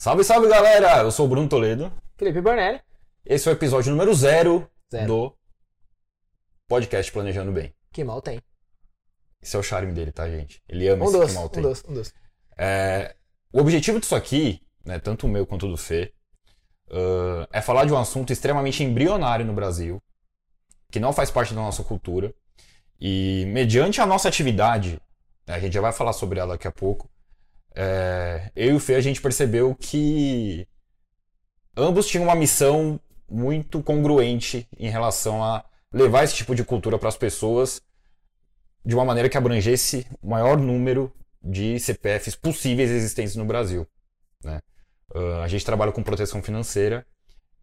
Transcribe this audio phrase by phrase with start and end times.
[0.00, 1.02] Salve, salve galera!
[1.02, 1.92] Eu sou o Bruno Toledo.
[2.16, 2.80] Felipe Bornelli.
[3.22, 5.06] Esse é o episódio número zero, Zero.
[5.06, 5.36] do
[6.66, 7.74] podcast Planejando Bem.
[7.92, 8.40] Que mal tem.
[9.42, 10.62] Esse é o charme dele, tá, gente?
[10.66, 11.62] Ele ama Um esse doce, que mal um tem.
[11.62, 12.14] doce, um doce.
[12.56, 13.14] É,
[13.52, 16.14] o objetivo disso aqui, né, tanto o meu quanto o do Fê,
[16.90, 20.02] ãh, é falar de um assunto extremamente embrionário no Brasil,
[20.90, 22.34] que não faz parte da nossa cultura,
[22.98, 24.98] e mediante a nossa atividade,
[25.46, 27.06] né, a gente já vai falar sobre ela daqui a pouco,
[27.74, 30.66] é, eu e o Fê a gente percebeu que
[31.76, 37.08] ambos tinham uma missão muito congruente em relação a levar esse tipo de cultura para
[37.08, 37.82] as pessoas
[38.84, 41.12] de uma maneira que abrangesse o maior número
[41.42, 43.86] de CPFs possíveis existentes no Brasil.
[44.42, 44.60] né?
[45.14, 47.06] Ah, a gente trabalha com proteção financeira,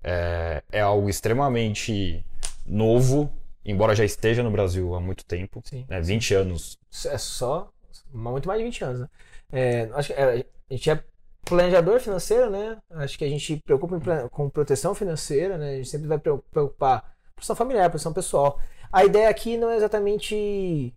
[0.03, 2.25] é, é algo extremamente
[2.65, 3.31] novo,
[3.63, 5.85] embora já esteja no Brasil há muito tempo, Sim.
[5.89, 6.01] né?
[6.01, 6.77] 20 anos.
[7.05, 7.71] É só.
[8.13, 9.09] Muito mais de 20 anos, né?
[9.51, 11.03] É, acho que é, a gente é
[11.45, 12.77] planejador financeiro, né?
[12.91, 15.71] Acho que a gente preocupa com proteção financeira, né?
[15.73, 18.59] A gente sempre vai preo- preocupar proteção familiar, proteção pessoal.
[18.91, 20.93] A ideia aqui não é exatamente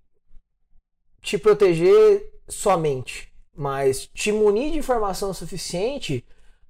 [1.22, 6.24] te proteger somente, mas te munir de informação suficiente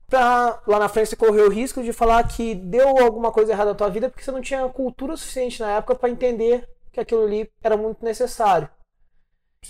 [0.09, 3.71] pra lá na frente você correr o risco de falar que deu alguma coisa errada
[3.71, 7.25] na tua vida porque você não tinha cultura suficiente na época para entender que aquilo
[7.25, 8.69] ali era muito necessário.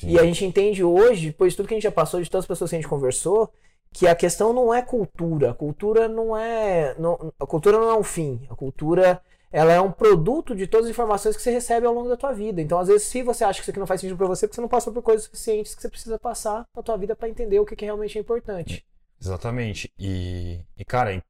[0.02, 2.44] E a gente entende hoje, depois de tudo que a gente já passou, de todas
[2.44, 3.52] as pessoas que a gente conversou,
[3.92, 5.50] que a questão não é cultura.
[5.50, 6.94] A cultura não é.
[6.98, 8.47] não- a cultura não é um fim.
[8.48, 9.20] A cultura
[9.52, 12.32] ela é um produto de todas as informações que você recebe ao longo da tua
[12.32, 12.62] vida.
[12.62, 14.55] Então, às vezes, se você acha que isso aqui não faz sentido pra você, porque
[14.55, 17.58] você não passou por coisas suficientes que você precisa passar na tua vida para entender
[17.58, 18.86] o que, que realmente é importante.
[19.20, 19.92] Exatamente.
[19.98, 21.22] E, e, cara, é-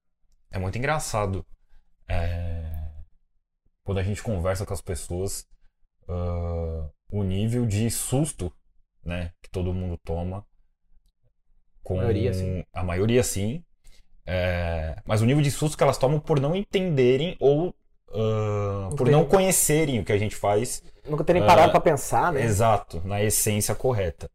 [0.50, 1.44] é muito engraçado
[2.06, 2.70] é,
[3.84, 5.46] quando a gente conversa com as pessoas
[6.08, 8.52] ah, o nível de susto
[9.04, 10.44] né, que todo mundo toma.
[11.82, 12.64] Com A maioria, sim.
[12.72, 13.64] A maioria, sim.
[14.26, 17.74] É, mas o nível de susto que elas tomam por não entenderem ou
[18.12, 22.32] ah, por não conhecerem o que a gente faz Nunca terem Ah, parado pra pensar,
[22.32, 22.42] né?
[22.42, 24.30] Exato, na essência correta.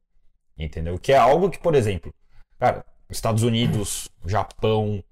[0.57, 0.97] Entendeu?
[0.97, 2.13] Que é algo que, por exemplo,
[2.57, 5.03] cara, Estados Unidos, Japão,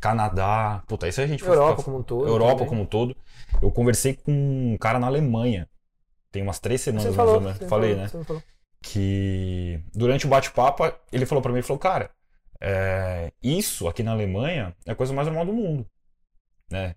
[0.00, 2.26] Canadá, puta, isso a gente Europa como um todo.
[2.26, 2.68] Europa também.
[2.68, 3.16] como um todo.
[3.62, 5.68] Eu conversei com um cara na Alemanha,
[6.36, 7.58] tem umas três semanas mais ou menos.
[7.66, 8.42] Falei, falou, né?
[8.82, 12.10] Que durante o bate-papo, ele falou pra mim, falou, cara,
[12.60, 15.86] é, isso aqui na Alemanha é a coisa mais normal do mundo.
[16.70, 16.94] Né?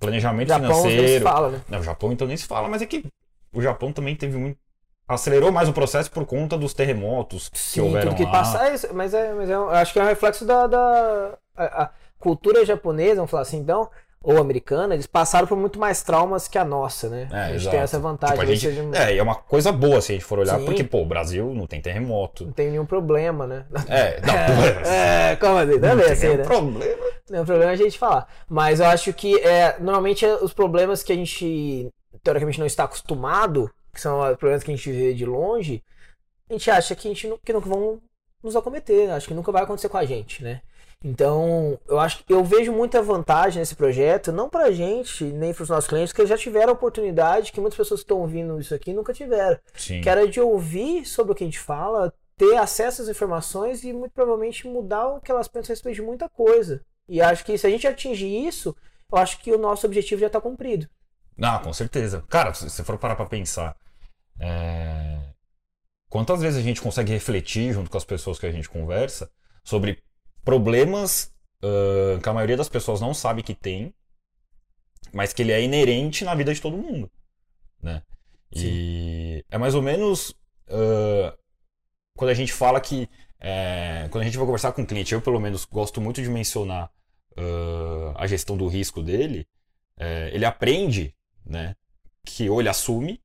[0.00, 1.24] Planejamento Japão financeiro.
[1.24, 1.62] fala, né?
[1.68, 3.04] Não, o Japão então nem se fala, mas é que
[3.52, 4.58] o Japão também teve muito.
[5.06, 8.30] Acelerou mais o processo por conta dos terremotos que Sim, houveram tudo que lá.
[8.30, 11.84] passa é isso, mas é, mas é, acho que é um reflexo da, da a,
[11.84, 13.88] a cultura japonesa, vamos falar assim, então,
[14.22, 17.28] ou americana, eles passaram por muito mais traumas que a nossa, né?
[17.32, 17.70] É, a gente exato.
[17.70, 18.36] tem essa vantagem.
[18.36, 20.66] Tipo, gente- seja- É, e é uma coisa boa se a gente for olhar, Sim.
[20.66, 22.44] porque, pô, o Brasil não tem terremoto.
[22.44, 23.64] Não tem nenhum problema, né?
[23.88, 24.34] É, não,
[24.84, 25.72] pô, É, como assim?
[25.72, 26.44] não Também tem assim, nenhum né?
[26.44, 27.04] problema.
[27.30, 28.28] Não, o problema é a gente falar.
[28.48, 31.90] Mas eu acho que é, normalmente é os problemas que a gente
[32.22, 35.82] teoricamente não está acostumado, que são os problemas que a gente vê de longe,
[36.48, 38.00] a gente acha que, a gente, que nunca vão
[38.42, 40.60] nos acometer, acho que nunca vai acontecer com a gente, né?
[41.02, 45.70] Então, eu acho que eu vejo muita vantagem nesse projeto, não pra gente, nem pros
[45.70, 48.92] nossos clientes, que já tiveram a oportunidade que muitas pessoas que estão ouvindo isso aqui
[48.92, 50.02] nunca tiveram Sim.
[50.02, 53.94] que era de ouvir sobre o que a gente fala, ter acesso às informações e
[53.94, 56.82] muito provavelmente mudar o que elas pensam a respeito de muita coisa.
[57.08, 58.76] E acho que se a gente atingir isso,
[59.10, 60.86] eu acho que o nosso objetivo já está cumprido.
[61.36, 62.22] Não, com certeza.
[62.28, 63.74] Cara, se você for parar pra pensar,
[64.38, 65.18] é,
[66.10, 69.30] quantas vezes a gente consegue refletir junto com as pessoas que a gente conversa
[69.64, 70.02] sobre
[70.44, 73.94] problemas ah, que a maioria das pessoas não sabe que tem,
[75.12, 77.10] mas que ele é inerente na vida de todo mundo,
[77.82, 78.02] né?
[78.52, 80.34] E é mais ou menos
[80.68, 81.36] ah,
[82.16, 83.08] quando a gente fala que
[83.40, 86.28] é, quando a gente vai conversar com o cliente, eu pelo menos gosto muito de
[86.28, 86.90] mencionar
[87.36, 89.46] ah, a gestão do risco dele.
[89.96, 91.14] é, ele aprende,
[91.44, 91.74] né,
[92.24, 93.20] que ou ele assume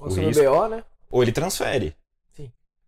[0.00, 0.42] O O risco.
[0.44, 0.84] BO, né?
[1.10, 1.96] ou ele transfere,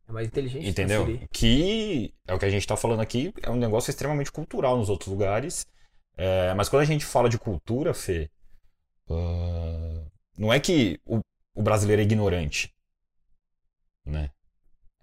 [0.08, 0.68] É mais inteligente.
[0.68, 1.04] entendeu?
[1.04, 1.28] transferir.
[1.32, 4.88] Que é o que a gente está falando aqui, é um negócio extremamente cultural nos
[4.88, 5.66] outros lugares.
[6.16, 8.30] É, mas quando a gente fala de cultura, Fê,
[9.10, 10.04] ah,
[10.38, 11.20] não é que o,
[11.54, 12.74] o brasileiro é ignorante,
[14.04, 14.30] né?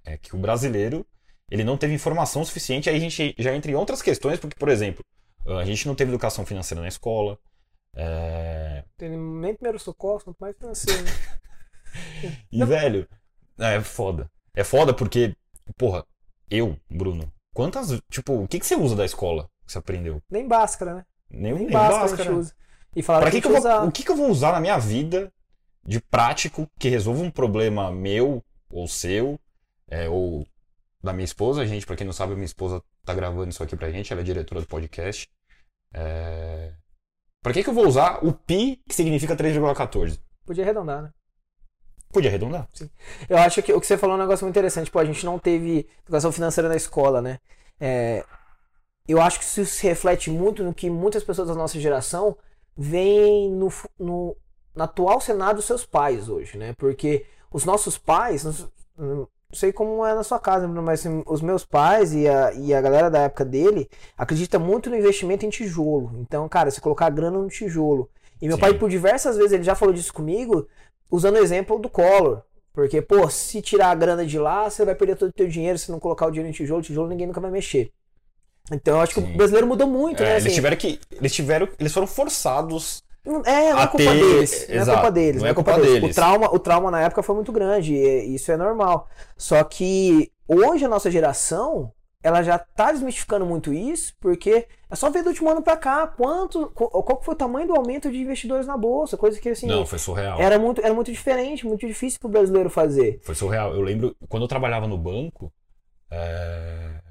[0.06, 1.06] É que o brasileiro
[1.50, 4.70] ele não teve informação suficiente, aí a gente já entra em outras questões, porque, por
[4.70, 5.04] exemplo,
[5.46, 7.38] a gente não teve educação financeira na escola.
[7.96, 11.04] é, Tem nem primeiro socorro, quanto mais financeiro.
[11.04, 11.12] né?
[12.52, 13.08] E, velho,
[13.60, 14.28] é foda.
[14.56, 15.36] É foda porque,
[15.78, 16.06] porra,
[16.50, 18.00] eu, Bruno, quantas.
[18.10, 20.22] Tipo, o que, que você usa da escola que você aprendeu?
[20.30, 21.06] nem báscara, né?
[21.30, 22.24] Nem, Nem nem báscara, a báscara.
[22.30, 22.56] gente usa.
[22.96, 24.52] E falaram Pra que, que, a que eu vou, o que, que eu vou usar
[24.52, 25.32] na minha vida
[25.86, 29.40] de prático que resolva um problema meu ou seu,
[29.88, 30.46] é, ou
[31.02, 31.66] da minha esposa.
[31.66, 34.14] Gente, pra quem não sabe, minha esposa tá gravando isso aqui pra gente.
[34.14, 35.28] Ela é diretora do podcast.
[35.94, 36.74] É...
[37.42, 40.20] Pra que, que eu vou usar o pi, que significa 3,14?
[40.46, 41.12] Podia arredondar, né?
[42.14, 42.70] Podia arredondar.
[43.28, 44.92] Eu acho que o que você falou é um negócio muito interessante.
[44.92, 47.40] Pô, a gente não teve educação financeira na escola, né?
[47.80, 48.24] É,
[49.08, 52.38] eu acho que isso se reflete muito no que muitas pessoas da nossa geração
[52.78, 54.38] veem no, no,
[54.76, 56.74] no atual cenário dos seus pais hoje, né?
[56.78, 58.44] Porque os nossos pais,
[58.96, 62.82] não sei como é na sua casa, mas os meus pais e a, e a
[62.82, 66.12] galera da época dele acredita muito no investimento em tijolo.
[66.20, 68.10] Então, cara, você colocar grana no tijolo.
[68.42, 68.62] E meu Sim.
[68.62, 70.68] pai, por diversas vezes, ele já falou disso comigo,
[71.10, 72.42] usando o exemplo do Collor.
[72.74, 75.78] Porque, pô, se tirar a grana de lá, você vai perder todo o teu dinheiro.
[75.78, 77.92] Se não colocar o dinheiro em tijolo, tijolo ninguém nunca vai mexer.
[78.72, 79.34] Então, eu acho que Sim.
[79.34, 80.32] o brasileiro mudou muito, É, né?
[80.34, 80.56] eles assim.
[80.56, 81.00] tiveram que.
[81.12, 81.68] Eles tiveram.
[81.78, 83.04] Eles foram forçados.
[83.26, 84.66] É, não é a culpa ter- deles.
[84.68, 85.42] Não é exato, culpa deles.
[85.42, 86.12] não é culpa deles.
[86.12, 87.94] O trauma, o trauma na época foi muito grande.
[87.94, 89.08] E isso é normal.
[89.38, 91.92] Só que hoje a nossa geração,
[92.24, 96.08] ela já tá desmistificando muito isso, porque é só ver do último ano pra cá
[96.08, 99.86] quanto, qual foi o tamanho do aumento de investidores na bolsa, coisa que assim Não,
[99.86, 100.40] foi surreal.
[100.40, 103.20] era muito, era muito diferente, muito difícil pro brasileiro fazer.
[103.24, 103.74] Foi surreal.
[103.74, 105.52] Eu lembro, quando eu trabalhava no banco,
[106.10, 107.02] é,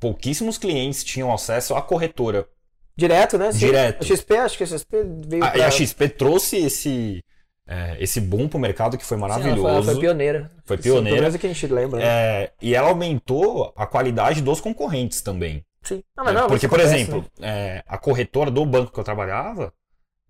[0.00, 2.48] pouquíssimos clientes tinham acesso à corretora.
[2.96, 3.50] Direto, né?
[3.50, 4.02] Direto.
[4.02, 5.66] A XP, acho que a XP veio A, pra...
[5.66, 7.22] a XP trouxe esse,
[7.66, 9.62] é, esse boom pro mercado que foi Sim, ela maravilhoso.
[9.62, 10.50] foi, ela foi pioneira.
[10.64, 11.22] Foi Sim, pioneira.
[11.22, 12.04] Pelo é que a gente lembra, né?
[12.06, 15.64] É, e ela aumentou a qualidade dos concorrentes também.
[15.82, 16.02] Sim.
[16.16, 17.48] Não, É, mas não, porque, isso por acontece, exemplo, né?
[17.78, 19.72] é, a corretora do banco que eu trabalhava,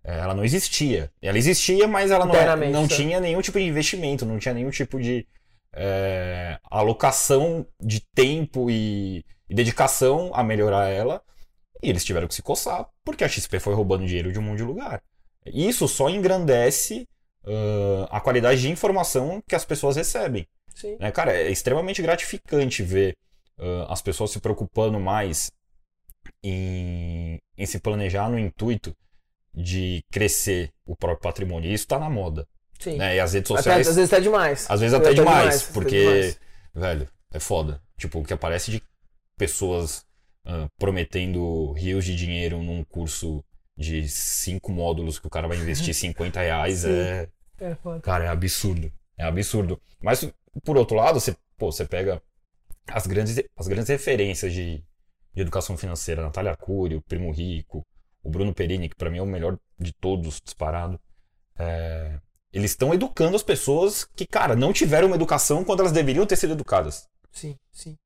[0.04, 1.10] é, ela não existia.
[1.20, 2.94] Ela existia, mas ela não, é- não tá.
[2.96, 5.26] tinha nenhum tipo de investimento, não tinha nenhum tipo de
[5.74, 11.20] é, alocação de tempo e, e dedicação a melhorar ela.
[11.82, 14.58] E eles tiveram que se coçar, porque a XP foi roubando dinheiro de um monte
[14.58, 15.02] de lugar.
[15.44, 17.06] Isso só engrandece
[17.46, 20.46] ãh, a qualidade de informação que as pessoas recebem.
[20.74, 20.96] Sim.
[21.00, 21.10] né?
[21.10, 23.14] Cara, é extremamente gratificante ver
[23.58, 25.50] ãh, as pessoas se preocupando mais
[26.42, 28.94] em, em se planejar no intuito
[29.54, 31.70] de crescer o próprio patrimônio.
[31.70, 32.46] E isso tá na moda.
[32.78, 32.96] Sim.
[32.98, 33.16] Né?
[33.16, 34.66] E as redes Até, sociais, às vezes tá demais.
[34.68, 36.40] às vezes até tá demais, demais, porque, demais.
[36.74, 37.80] velho, é foda.
[37.96, 38.82] Tipo, o que aparece de
[39.38, 40.04] pessoas
[40.44, 43.42] ãh, prometendo rios de dinheiro num curso
[43.78, 46.90] de cinco módulos que o cara vai investir 50 reais Sim.
[46.90, 48.00] é, É, foda.
[48.00, 48.92] Cara, é absurdo.
[49.16, 49.80] É absurdo.
[50.00, 50.30] Mas,
[50.64, 52.22] por outro lado, você, pô, você pega
[52.86, 54.84] as grandes, as grandes referências de,
[55.34, 56.22] de educação financeira.
[56.22, 57.82] Natália Arcuri, o Primo Rico,
[58.22, 61.00] o Bruno Perini, que pra mim é o melhor de todos, disparado.
[61.58, 62.18] É,
[62.52, 66.36] eles estão educando as pessoas que, cara, não tiveram uma educação quando elas deveriam ter
[66.36, 67.08] sido educadas.
[67.32, 67.96] Sim, sim.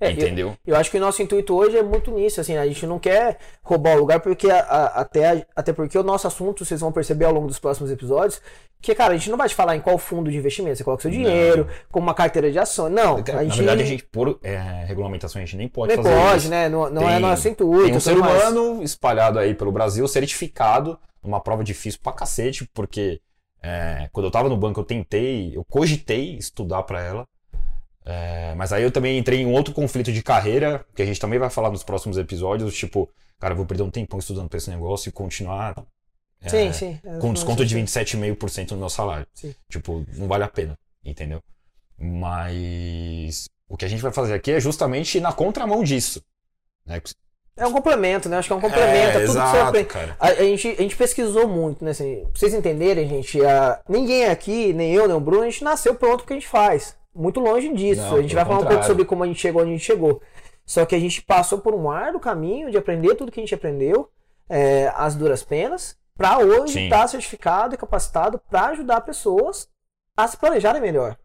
[0.00, 0.56] É, eu, entendeu?
[0.66, 3.38] eu acho que o nosso intuito hoje é muito nisso, assim, a gente não quer
[3.62, 7.26] roubar o lugar, porque a- a- até, até porque o nosso assunto, vocês vão perceber
[7.26, 8.40] ao longo dos próximos episódios,
[8.80, 11.02] que, cara, a gente não vai te falar em qual fundo de investimento, você coloca
[11.02, 14.40] seu dinheiro, como uma carteira de ações, não, a Na gente verdade, a gente, por
[14.42, 16.48] é, regulamentação, a gente nem pode nem fazer pode, isso.
[16.48, 17.84] né, não, não é Tem- nosso intuito.
[17.84, 18.42] Tem um ser mais.
[18.48, 23.20] humano espalhado aí pelo Brasil, certificado, numa prova difícil pra cacete, porque
[23.62, 27.26] é, quando eu tava no banco eu tentei, eu cogitei estudar pra ela,
[28.04, 31.38] é, mas aí eu também entrei em outro conflito de carreira, que a gente também
[31.38, 33.08] vai falar nos próximos episódios, tipo,
[33.38, 35.74] cara, eu vou perder um tempão estudando pra esse negócio e continuar
[36.42, 37.00] é, Sim, sim.
[37.04, 39.26] é, com desconto de sim, 27,5% do meu salário.
[39.34, 39.54] Sim.
[39.68, 41.42] Tipo, não vale a pena, entendeu?
[41.98, 46.22] Mas o que a gente vai fazer aqui é justamente ir na contramão disso.
[46.86, 47.00] Né?
[47.56, 48.38] É um complemento, né?
[48.38, 48.88] Acho que é um complemento.
[48.90, 49.88] É, tudo que você exato, aprende.
[49.88, 50.16] cara.
[50.18, 51.90] A, a gente, a gente pesquisou muito, né?
[51.90, 55.62] Assim, pra vocês entenderem, gente, a, ninguém aqui, nem eu, nem o Bruno, a gente
[55.62, 56.96] nasceu pronto porque a gente faz.
[57.14, 58.02] Muito longe disso.
[58.02, 59.84] Não, a gente vai falar um pouco sobre como a gente chegou onde a gente
[59.84, 60.22] chegou.
[60.64, 63.54] Só que a gente passou por um árduo caminho de aprender tudo que a gente
[63.54, 64.08] aprendeu,
[64.48, 69.68] é, as duras penas, pra hoje estar certificado e capacitado pra ajudar pessoas
[70.16, 71.16] a se planejarem melhor.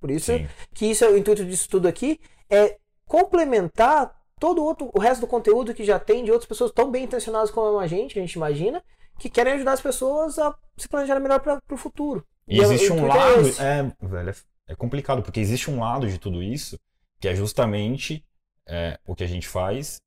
[0.00, 0.48] Por isso Sim.
[0.72, 5.22] que isso é o intuito disso tudo aqui, é complementar todo o outro, o resto
[5.22, 8.22] do conteúdo que já tem de outras pessoas tão bem intencionadas como a gente, a
[8.22, 8.82] gente imagina,
[9.18, 12.24] que querem ajudar as pessoas a se planejarem melhor para o futuro.
[12.46, 13.48] E é- existe o um é lado.
[13.60, 14.34] É, velho,
[14.68, 16.78] é, complicado, porque existe um lado de tudo isso
[17.20, 18.24] que é justamente
[18.66, 20.00] é, o que a gente faz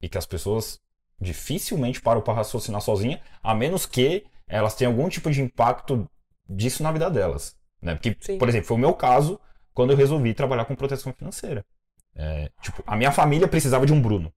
[0.00, 0.80] e que as pessoas
[1.20, 6.08] dificilmente param para raciocinar sozinha, a menos que elas tenham algum tipo de impacto
[6.48, 7.56] disso na vida delas.
[7.80, 7.94] Né?
[7.94, 8.38] Porque, Sim.
[8.38, 9.38] por exemplo, foi o meu caso
[9.74, 11.64] quando eu resolvi trabalhar com proteção financeira.
[12.14, 14.32] É, tipo, a minha família precisava de um Bruno.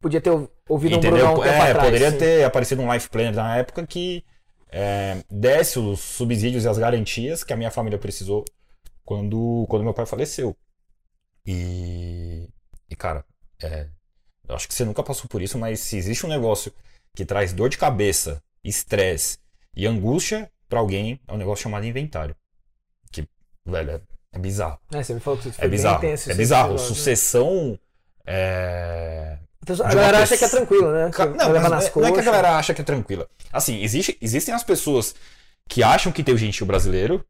[0.00, 1.26] Podia ter ou- ouvido Entendeu?
[1.30, 2.18] um Bruno há um é, poderia sim.
[2.18, 4.24] ter aparecido um Life Planner na época que
[4.76, 8.44] é, desse os subsídios e as garantias que a minha família precisou
[9.04, 10.56] quando, quando meu pai faleceu.
[11.46, 12.48] E,
[12.90, 13.24] e cara,
[13.62, 13.86] é,
[14.48, 16.72] eu acho que você nunca passou por isso, mas se existe um negócio
[17.14, 19.38] que traz dor de cabeça, estresse
[19.76, 22.34] e angústia pra alguém, é um negócio chamado inventário.
[23.12, 23.28] Que,
[23.64, 24.00] velho, é,
[24.32, 24.80] É bizarro.
[24.92, 26.00] É, você me falou que você foi É bizarro.
[26.00, 26.72] bem tenso É esse bizarro.
[26.72, 26.78] né?
[26.78, 27.78] Sucessão.
[28.26, 29.38] É...
[29.64, 31.10] A pessoa- A galera acha que é tranquilo, né?
[31.10, 32.24] Ca- Não, não é- não é que a coxas.
[32.24, 33.26] galera acha que é tranquila.
[33.52, 35.14] Assim, existe, existem as pessoas
[35.68, 37.24] que acham que tem o gentil brasileiro.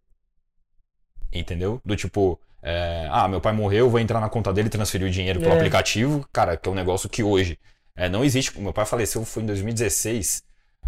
[1.32, 1.80] Entendeu?
[1.84, 5.10] Do tipo, é, ah, meu pai morreu, vou entrar na conta dele e transferir o
[5.10, 5.54] dinheiro pro É.
[5.56, 6.26] aplicativo.
[6.32, 7.58] Cara, que é um negócio que hoje
[7.96, 8.58] é, não existe.
[8.60, 10.42] Meu pai faleceu, foi em 2016.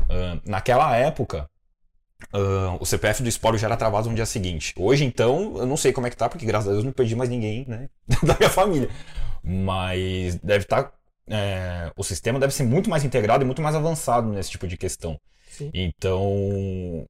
[0.08, 1.48] Ah, naquela época,
[2.32, 4.72] ah, o CPF do espólio já era travado no dia seguinte.
[4.76, 7.16] Hoje, então, eu não sei como é que tá, porque graças a Deus não perdi
[7.16, 7.88] mais ninguém, né?
[8.22, 8.88] da minha família.
[9.42, 10.92] Mas deve estar.
[11.96, 15.18] O sistema deve ser muito mais integrado e muito mais avançado nesse tipo de questão.
[15.48, 15.70] Sim.
[15.72, 17.06] Então,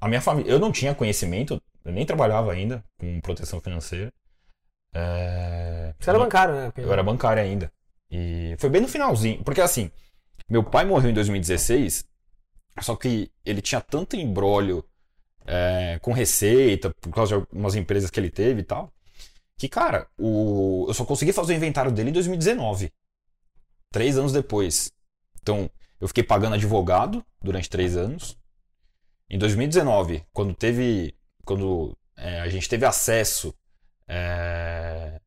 [0.00, 0.50] a minha família.
[0.50, 4.12] Eu não tinha conhecimento, eu nem trabalhava ainda com proteção financeira.
[4.92, 6.72] É, Você era não- bancário, né?
[6.76, 7.72] eu era bancário ainda.
[8.10, 9.42] E foi bem no finalzinho.
[9.44, 9.90] Porque assim,
[10.48, 12.04] meu pai morreu em 2016,
[12.80, 14.84] só que ele tinha tanto embrólio
[15.46, 18.92] é, com receita, por causa de algumas empresas que ele teve e tal,
[19.56, 20.86] que, cara, o...
[20.88, 22.90] eu só consegui fazer o inventário dele em 2019.
[23.92, 24.92] Três anos depois.
[25.42, 25.70] Então,
[26.00, 28.38] eu fiquei pagando advogado durante três anos.
[29.28, 31.14] Em 2019, quando teve.
[31.44, 33.54] Quando é, a gente teve acesso
[34.06, 35.20] é,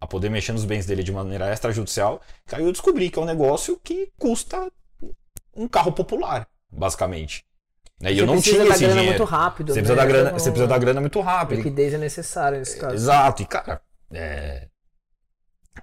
[0.00, 2.22] a poder mexer nos bens dele de maneira extrajudicial,
[2.52, 4.70] aí eu descobri que é um negócio que custa
[5.54, 7.44] um carro popular, basicamente.
[8.00, 9.04] Né, E eu não tinha esse grana dinheiro.
[9.04, 9.72] muito rápido.
[9.72, 9.86] Você né?
[9.86, 11.58] precisa, da grana, Então, você precisa da grana muito rápido.
[11.58, 12.94] Liquidez é necessária nesse caso.
[12.94, 13.82] Exato, e cara,
[14.12, 14.68] é,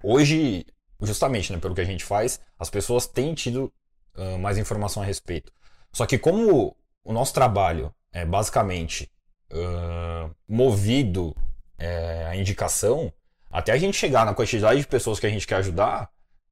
[0.04, 0.66] hoje,
[1.02, 3.72] justamente, né, pelo que a gente faz, as pessoas têm tido
[4.16, 5.52] ah, mais informação a respeito.
[5.92, 9.10] Só que como o nosso trabalho é basicamente
[9.52, 11.36] ah, movido
[11.78, 13.12] é, à indicação,
[13.50, 16.10] até a gente chegar na quantidade de pessoas que a gente quer ajudar,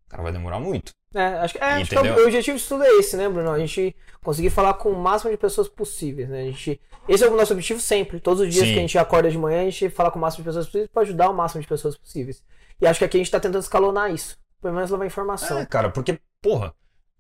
[0.08, 0.94] cara, vai demorar muito.
[1.14, 3.50] É, acho que, é, acho que o- objetivo disso tudo é esse, né, Bruno?
[3.52, 6.42] A gente conseguir falar com o máximo de pessoas possíveis, né?
[6.42, 8.20] A gente, esse é o nosso objetivo sempre.
[8.20, 8.74] Todos os dias Sim.
[8.74, 10.90] que a gente acorda de manhã, a gente fala com o máximo de pessoas possíveis
[10.94, 12.44] para ajudar o máximo de pessoas possíveis.
[12.80, 14.38] E acho que aqui a gente tá tentando escalonar isso.
[14.62, 15.60] Pelo menos levar informação.
[15.60, 16.74] É, cara, porque, porra,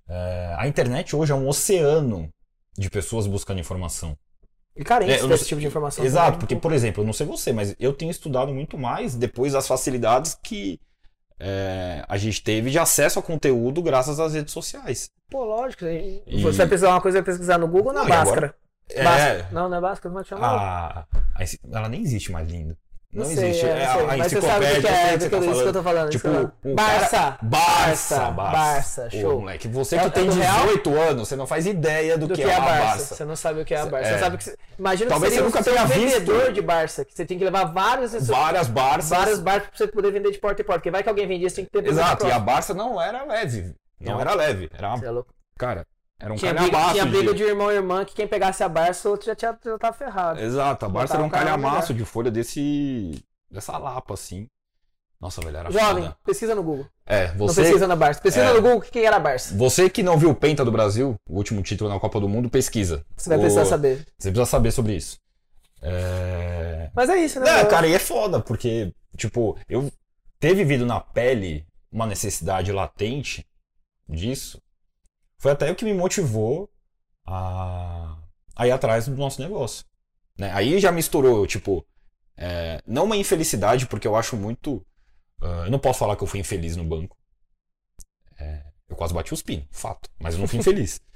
[0.07, 2.29] é, a internet hoje é um oceano
[2.77, 4.17] de pessoas buscando informação.
[4.75, 6.05] E carentes É, desse tipo de informação.
[6.05, 6.39] Exato, também.
[6.39, 9.67] porque, por exemplo, eu não sei você, mas eu tenho estudado muito mais depois das
[9.67, 10.79] facilidades que
[11.39, 15.09] é, a gente teve de acesso a conteúdo graças às redes sociais.
[15.29, 15.85] Pô, lógico.
[15.85, 18.25] E- Você vai pesquisar uma coisa, vai pesquisar no Google ou na Não, e agora-
[18.25, 18.55] Bhaskara?
[18.89, 19.47] É, Bhaskara.
[19.51, 20.47] Não, não é Bhaskara, como é que chama?
[20.47, 22.77] a, a enci- ela nem existe mais, linda.
[23.13, 23.65] Não, Não sei, existe.
[23.65, 25.29] é, É, não sei, a, a mas você sabe o que enciclopédia, é, do que
[25.29, 26.09] que você tá que eu tô falando.
[26.09, 28.31] Tipo, eu- o Barça, Barça, Barça.
[28.31, 29.39] Barça, Ô, show.
[29.39, 30.59] moleque, você É- que é tem do Real?
[30.65, 32.83] 18 anos, você não faz ideia do, do que, que, é é a Barça.
[32.85, 33.15] Barça.
[33.15, 34.09] Você não sabe o que é a Barça.
[34.09, 34.13] É.
[34.13, 34.55] Você sabe que.
[34.77, 35.99] Imagina Talvez que você nunca ser um tenha visto.
[36.19, 39.09] vendedor de Barça, que você tem que levar vários Várias Barças.
[39.09, 40.79] vários Barças pra você poder vender de porta em porta.
[40.79, 42.37] Porque vai que alguém vende isso, tem que ter Exato, e a.
[42.39, 43.73] Barça não era leve.
[43.99, 44.69] Não, era leve.
[44.77, 45.23] Era uma é.
[45.57, 45.85] Cara,
[46.19, 46.93] era um Tinha briga, calhamaço.
[46.93, 49.35] tinha de- briga de irmão e irmã que quem pegasse a Barça, o outro já,
[49.35, 50.39] tinha, já tava ferrado.
[50.39, 53.23] Exato, a Barça era um calhamaço de folha desse.
[53.49, 54.47] dessa lapa, assim.
[55.19, 56.17] Nossa, velho, era Jovem, foda.
[56.23, 56.85] pesquisa no Google.
[57.05, 57.63] É, Não você.
[57.63, 58.21] pesquisa na Barça.
[58.21, 58.53] Pesquisa É.
[58.53, 59.55] no Google o que que era a Barça.
[59.55, 62.49] Você que não viu o Penta do Brasil, o último título na Copa do Mundo,
[62.51, 63.03] pesquisa.
[63.15, 64.05] Você vai O- precisar saber.
[64.17, 65.17] Você precisa saber sobre isso.
[65.81, 66.91] É.
[66.95, 67.61] Mas é isso, né?
[67.61, 69.91] É, cara, e é foda, porque, tipo, eu
[70.39, 73.45] ter vivido na pele uma necessidade latente
[74.07, 74.61] disso,
[75.39, 76.69] foi até o que me motivou
[77.25, 78.17] a,
[78.55, 79.85] a ir atrás do nosso negócio.
[80.37, 80.51] Né?
[80.53, 81.85] Aí já misturou, tipo,
[82.37, 84.85] é, não uma infelicidade, porque eu acho muito.
[85.41, 87.17] ah, eu não posso falar que eu fui infeliz no banco.
[88.39, 90.09] É, eu quase bati os pinos, fato.
[90.19, 91.01] Mas eu não fui infeliz.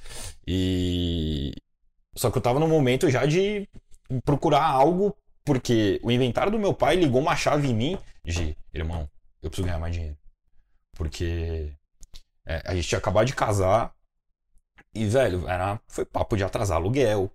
[0.47, 1.53] E.
[2.15, 3.69] Só que eu tava no momento já de
[4.25, 9.07] procurar algo, porque o inventário do meu pai ligou uma chave em mim de, irmão,
[9.41, 10.17] eu preciso ganhar mais dinheiro.
[10.93, 11.71] Porque
[12.45, 13.93] é, a gente tinha acabado de casar
[14.93, 17.31] e, velho, era, foi papo de atrasar aluguel.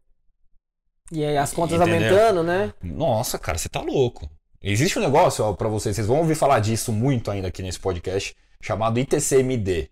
[1.12, 2.08] E aí as contas Entendeu?
[2.10, 2.74] aumentando, né?
[2.82, 4.28] Nossa, cara, você tá louco.
[4.60, 7.78] Existe um negócio, ó, pra vocês, vocês vão ouvir falar disso muito ainda aqui nesse
[7.78, 9.90] podcast, chamado ITCMD.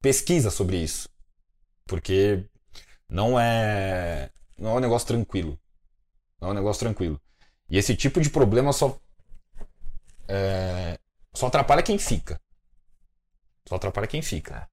[0.00, 1.08] Pesquisa sobre isso.
[1.86, 2.44] Porque
[3.08, 4.30] não é.
[4.58, 5.58] Não é um negócio tranquilo.
[6.40, 7.20] Não é um negócio tranquilo.
[7.68, 8.96] E esse tipo de problema só.
[10.28, 10.98] é,
[11.34, 12.40] só atrapalha quem fica.
[13.68, 14.68] Só atrapalha quem fica.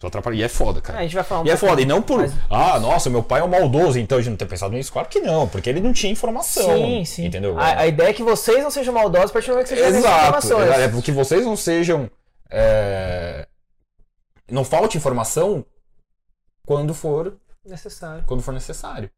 [0.00, 0.34] Só atrapalha.
[0.36, 0.98] E é foda, É, cara.
[1.00, 2.18] a gente vai falar um E é foda, e não por.
[2.18, 4.92] mais- Ah, nossa, meu pai é um maldoso, então a gente não ter pensado nisso.
[4.92, 6.76] Claro que não, porque ele não tinha informação.
[6.76, 7.26] Sim, sim.
[7.26, 7.58] Entendeu?
[7.58, 9.96] A, a ideia é que vocês não sejam maldosos a partir do momento que vocês
[9.96, 10.20] Exato.
[10.22, 10.70] informações.
[10.70, 12.08] É porque vocês não sejam.
[12.50, 13.46] é,
[14.50, 15.64] Não falte informação
[16.64, 18.24] quando for, Necessário.
[18.26, 19.10] quando for necessário.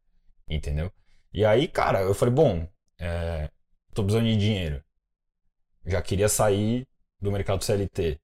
[0.49, 0.91] Entendeu?
[1.33, 2.67] E aí, cara, eu falei, bom,
[2.99, 3.49] é...
[3.93, 4.83] tô precisando de dinheiro.
[5.85, 6.85] Já queria sair
[7.21, 8.19] do mercado CLT.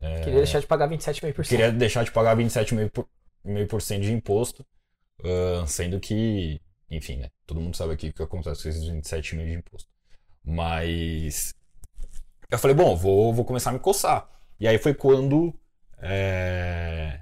[0.00, 1.40] Queria deixar de pagar 27,5%.
[1.40, 1.48] É.
[1.48, 3.08] Queria deixar de pagar 27,5% por...
[3.44, 4.64] meio por cento de imposto,
[5.24, 7.30] ah, sendo que Enfim, né?
[7.46, 9.88] Todo mundo sabe aqui o que acontece com esses 27,5 de imposto.
[10.44, 11.54] Mas.
[12.50, 14.28] Eu falei, bom, vou, vou começar a me coçar.
[14.58, 15.54] E aí foi quando.
[15.98, 17.20] é,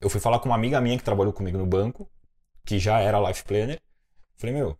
[0.00, 2.10] Eu fui falar com uma amiga minha que trabalhou comigo no banco,
[2.64, 3.80] que já era life planner.
[4.36, 4.78] Falei, meu,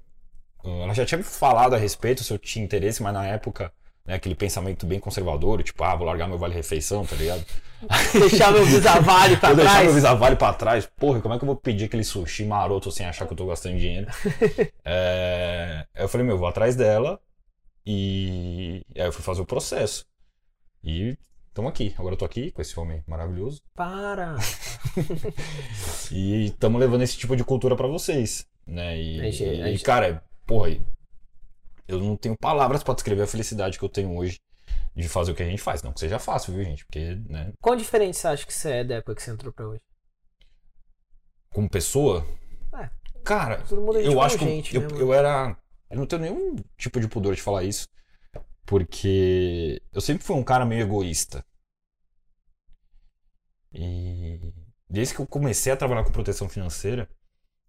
[0.64, 3.72] ela já tinha me falado a respeito se eu tinha interesse, mas na época,
[4.06, 7.44] né, aquele pensamento bem conservador, tipo, ah, vou largar meu vale-refeição, tá ligado?
[8.12, 9.84] Deixar meu bisavalho pra vou deixar trás.
[9.86, 10.86] meu Visavale pra trás.
[10.96, 13.46] Porra, como é que eu vou pedir aquele sushi maroto sem achar que eu tô
[13.46, 14.06] gastando dinheiro?
[14.84, 17.18] É, Eu falei, meu, vou atrás dela
[17.84, 20.04] e aí eu fui fazer o processo.
[20.84, 21.16] E
[21.48, 21.92] estamos aqui.
[21.98, 23.60] Agora eu tô aqui com esse homem maravilhoso.
[23.74, 24.36] Para.
[26.10, 29.00] E estamos levando esse tipo de cultura pra vocês, né?
[29.00, 30.76] E, A gente- a e, cara, porra,
[31.88, 34.38] eu não tenho palavras pra descrever a felicidade que eu tenho hoje
[34.94, 35.82] de fazer o que a gente faz.
[35.82, 36.84] Não que seja fácil, viu, gente?
[36.84, 39.66] Porque, né, Quão diferente você acha que você é da época que você entrou pra
[39.68, 39.80] hoje?
[41.52, 42.26] como pessoa,
[42.74, 42.88] É.
[43.22, 45.54] cara, é eu acho que gente, eu, né, eu era.
[45.90, 47.86] Eu não tenho nenhum tipo de pudor de falar isso.
[48.64, 51.44] Porque eu sempre fui um cara meio egoísta.
[53.74, 54.40] E
[54.88, 57.08] desde que eu comecei a trabalhar com proteção financeira,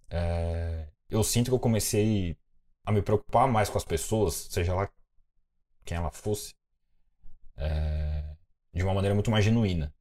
[0.09, 2.37] é, eu sinto que eu comecei
[2.85, 4.89] a me preocupar mais com as pessoas, seja lá
[5.85, 6.53] quem ela fosse,
[7.57, 8.23] é,
[8.73, 9.93] de uma maneira muito mais genuína.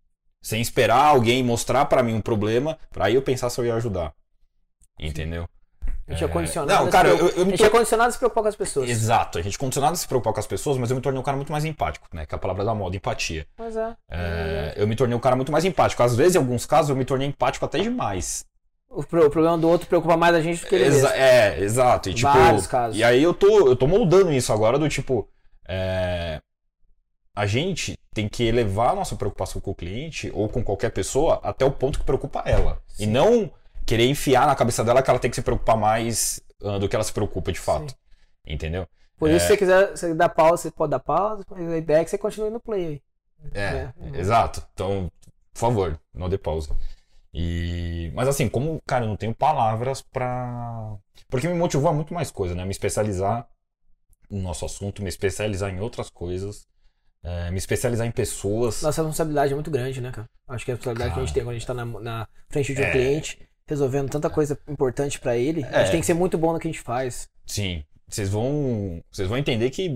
[0.42, 3.74] Sem esperar alguém mostrar pra mim um problema, pra aí eu pensar se eu ia
[3.76, 4.12] ajudar.
[4.98, 5.48] Entendeu?
[6.06, 6.72] A gente é É, condicionado.
[6.72, 8.56] não, a se cara, eu- eu me é tô- condicionado a se preocupar com as
[8.56, 8.90] pessoas.
[8.90, 11.20] Exato, a gente é condicionado a se preocupar com as pessoas, mas eu me tornei
[11.20, 12.26] um cara muito mais empático, né?
[12.26, 13.46] Que é a palavra da moda, empatia.
[13.56, 13.96] Mas é.
[14.10, 16.02] É, eu me tornei um cara muito mais empático.
[16.02, 18.44] Às vezes, em alguns casos, eu me tornei empático até demais.
[18.94, 21.22] O, pro- o problema do outro preocupa mais a gente do que ele Exa- mesmo.
[21.22, 22.11] é, exato.
[22.11, 22.99] E, tipo, Vários casos.
[22.99, 25.28] E aí eu tô, eu tô moldando isso agora do tipo.
[25.66, 26.40] é,
[27.34, 31.40] a gente tem que elevar a nossa preocupação com o cliente ou com qualquer pessoa
[31.42, 32.78] até o ponto que preocupa ela.
[32.99, 33.50] E não
[33.87, 36.94] querer enfiar na cabeça dela que ela tem que se preocupar mais ah, do que
[36.94, 37.94] ela se preocupa de fato.
[38.47, 38.86] Entendeu?
[39.17, 42.00] Por isso, se você quiser você dar pausa, você pode dar pausa, mas a ideia
[42.00, 43.00] é que você continue no play.
[43.54, 43.93] É, É.
[44.21, 44.62] exato.
[44.75, 45.10] Então,
[45.54, 46.76] por favor, não dê pausa.
[47.34, 50.97] E, mas assim, como, cara, eu não tenho palavras pra.
[51.28, 52.64] Porque me motivou a muito mais coisa, né?
[52.64, 53.49] Me especializar
[54.30, 56.66] no nosso assunto, me especializar em outras coisas,
[57.23, 58.82] é, me especializar em pessoas.
[58.82, 60.28] Nossa responsabilidade é muito grande, né, cara?
[60.49, 61.34] Acho que a responsabilidade que a gente Cara.
[61.34, 62.90] tem quando a gente tá na, na frente de um É.
[62.90, 65.78] cliente, resolvendo tanta coisa importante pra ele, a É.
[65.80, 67.28] gente tem que ser muito bom no que a gente faz.
[67.47, 69.88] Sim, vocês vão, vocês vão entender que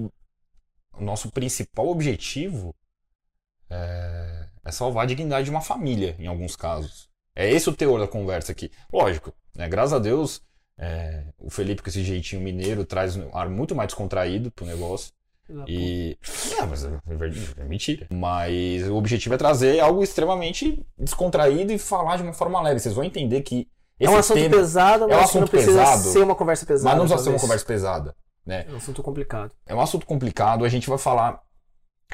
[0.95, 2.75] o nosso principal objetivo
[3.69, 7.09] é, é salvar a dignidade de uma família, em alguns casos.
[7.37, 8.71] É esse o teor da conversa aqui.
[8.93, 10.43] Lógico, né, graças a Deus,
[10.79, 15.13] é, o Felipe com esse jeitinho mineiro traz um ar muito mais descontraído pro negócio.
[15.69, 16.19] E.
[16.59, 18.07] Não, mas é, verdade, é mentira.
[18.11, 22.81] Mas o objetivo é trazer algo extremamente descontraído e falar de uma forma leve.
[22.81, 23.69] Vocês vão entender que.
[23.99, 26.67] É um assunto tema, pesado, é um mas não assunto precisa pesado, ser uma conversa
[26.67, 26.91] pesada.
[26.91, 28.17] mas não precisa ser uma conversa pesada.
[28.45, 28.67] Né?
[28.69, 29.53] É um assunto complicado.
[29.65, 31.41] É um assunto complicado, a gente vai falar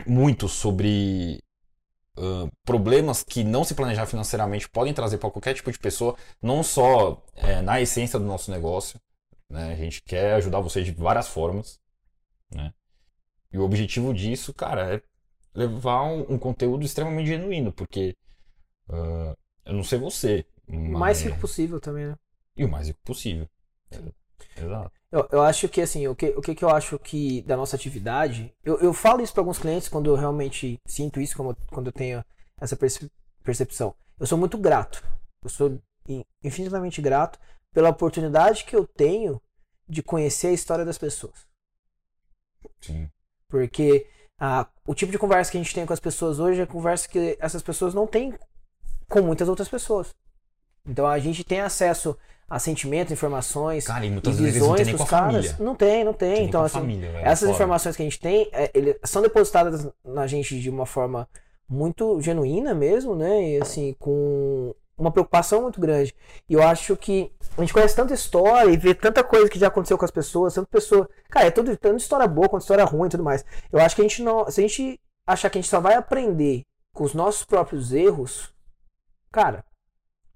[0.07, 1.43] muito sobre
[2.65, 7.25] problemas que não se planejar financeiramente podem trazer para qualquer tipo de pessoa, não só
[7.35, 9.01] eh, na essência do nosso negócio.
[9.49, 9.73] Né?
[9.73, 11.81] A gente quer ajudar vocês de várias formas.
[12.51, 12.73] Né?
[13.53, 15.03] E o objetivo disso, cara, é
[15.55, 18.17] levar um, um conteúdo extremamente genuíno, porque
[18.89, 20.91] ah, eu não sei você, O mas...
[20.91, 22.17] mais rico possível também, né?
[22.57, 23.49] e o mais rico possível.
[23.91, 24.93] É, Exato.
[25.13, 27.77] Eu, eu acho que assim, o que, o que que eu acho que da nossa
[27.77, 31.89] atividade, eu, eu falo isso para alguns clientes quando eu realmente sinto isso, como, quando
[31.89, 32.25] eu tenho
[32.59, 33.11] essa perce-
[33.45, 33.95] percepção.
[34.19, 35.05] Eu sou muito grato.
[35.45, 37.39] Eu sou in- infinitamente grato
[37.73, 39.41] pela oportunidade que eu tenho
[39.87, 41.47] de conhecer a história das pessoas.
[42.81, 43.11] Sim.
[43.49, 44.07] Porque
[44.39, 47.07] ah, o tipo de conversa que a gente tem com as pessoas hoje é conversa
[47.09, 48.35] que essas pessoas não têm
[49.11, 50.15] com muitas outras pessoas.
[50.87, 52.17] Então a gente tem acesso
[52.49, 52.59] a
[53.15, 55.33] informações, Cara, e e muitas vezes não tem visões caras.
[55.47, 55.57] família.
[55.59, 56.35] Não tem, não tem.
[56.37, 57.53] Tem Então, assim, família, velho, essas fora.
[57.55, 61.29] informações que a gente tem, é, ele- são depositadas na gente de uma forma
[61.69, 63.51] muito genuína mesmo, né?
[63.53, 66.15] E assim, com uma preocupação muito grande.
[66.49, 69.69] E eu acho que a gente conhece tanta história e vê tanta coisa que já
[69.69, 71.09] aconteceu com as pessoas, tanta pessoa.
[71.31, 73.45] Cara, é tudo, tanto história boa quanto história ruim e tudo mais.
[73.73, 74.49] Eu acho que a gente não.
[74.51, 78.53] Se a gente achar que a gente só vai aprender com os nossos próprios erros,
[79.33, 79.65] cara,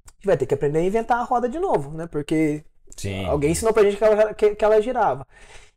[0.09, 2.07] a gente vai ter que aprender a inventar a roda de novo, né?
[2.07, 2.65] Porque
[2.97, 3.27] Sim.
[3.27, 5.27] Alguém ensinou pra gente que ela, que, que ela girava.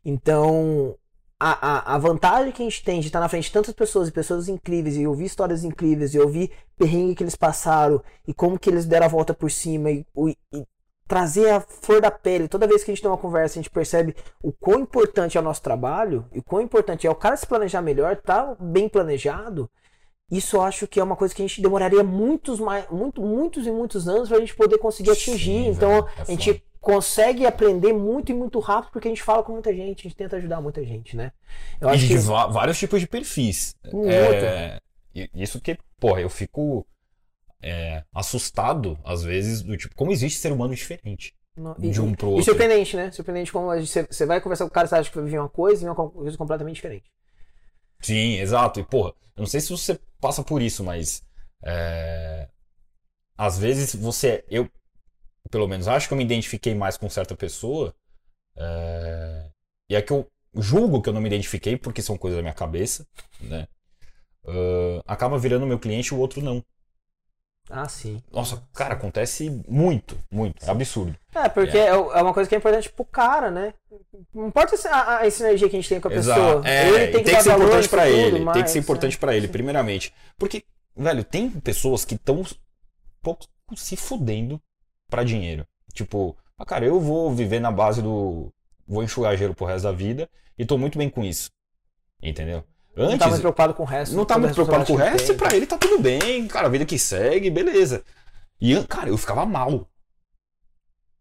[0.04, 0.96] Então,
[1.38, 4.08] a, a, a vantagem que a gente tem de estar na frente de tantas pessoas
[4.08, 8.58] e pessoas incríveis e ouvir histórias incríveis e ouvir perrengue que eles passaram e como
[8.58, 10.06] que eles deram a volta por cima e,
[10.52, 10.66] e
[11.06, 12.48] trazer a flor da pele.
[12.48, 15.40] Toda vez que a gente tem uma conversa, a gente percebe o quão importante é
[15.40, 18.88] o nosso trabalho e o quão importante é o cara se planejar melhor, tá bem
[18.88, 19.68] planejado.
[20.30, 23.66] Isso eu acho que é uma coisa que a gente demoraria muitos, mais, muito, muitos
[23.66, 25.62] e muitos anos pra gente poder conseguir Sim, atingir.
[25.62, 26.64] velho, Então, é a gente foda.
[26.80, 30.16] consegue aprender muito e muito rápido porque a gente fala com muita gente, a gente
[30.16, 31.32] tenta ajudar muita gente, né?
[31.80, 32.20] Eu acho e de que...
[32.20, 33.74] vários tipos de perfis.
[33.92, 34.08] Muito.
[34.08, 34.78] É,
[35.34, 36.86] isso que, porra, eu fico
[37.62, 41.34] é, assustado, às vezes, do tipo, como existe ser humano diferente.
[41.56, 42.42] Não, e, de um pro outro.
[42.42, 43.10] E surpreendente, né?
[43.10, 45.84] Surpreendente como você, vai conversar com o cara, você acha que vai viver uma coisa
[45.84, 47.10] e uma coisa completamente diferente.
[48.00, 48.80] Sim, exato.
[48.80, 51.22] E, porra, eu não sei se você passa por isso, mas.
[51.62, 52.48] É...
[53.36, 54.44] Às vezes você.
[54.48, 54.68] Eu,
[55.50, 57.94] pelo menos, acho que eu me identifiquei mais com certa pessoa.
[58.56, 59.50] É...
[59.90, 62.54] E é que eu julgo que eu não me identifiquei porque são coisas da minha
[62.54, 63.06] cabeça,
[63.40, 63.66] né?
[64.44, 66.64] Uh, acaba virando meu cliente e o outro não.
[67.70, 68.20] Ah, sim.
[68.32, 70.64] Nossa, cara, acontece muito, muito.
[70.66, 71.16] É absurdo.
[71.34, 71.86] É, porque é.
[71.86, 71.88] é.
[71.88, 73.72] é uma coisa que é importante pro cara, né?
[74.34, 76.40] Não importa a, a sinergia que a gente tem com a Exato.
[76.40, 76.68] pessoa.
[76.68, 78.40] É, ele tem que, tem que ser importante para ele.
[78.40, 79.18] Mais, tem que ser importante é.
[79.20, 80.12] para ele, primeiramente.
[80.36, 80.64] Porque,
[80.96, 82.44] velho, tem pessoas que estão
[83.22, 84.60] pouco se fudendo
[85.08, 85.66] para dinheiro.
[85.92, 88.52] Tipo, ah, cara, eu vou viver na base do.
[88.86, 90.28] Vou enxugar gelo pro resto da vida
[90.58, 91.50] e tô muito bem com isso.
[92.22, 92.64] Entendeu?
[92.96, 94.16] Antes, não tá muito preocupado com o resto.
[94.16, 96.70] Não tá muito preocupado com o resto e pra ele tá tudo bem, cara, a
[96.70, 98.04] vida que segue, beleza.
[98.60, 99.88] E, cara, eu ficava mal.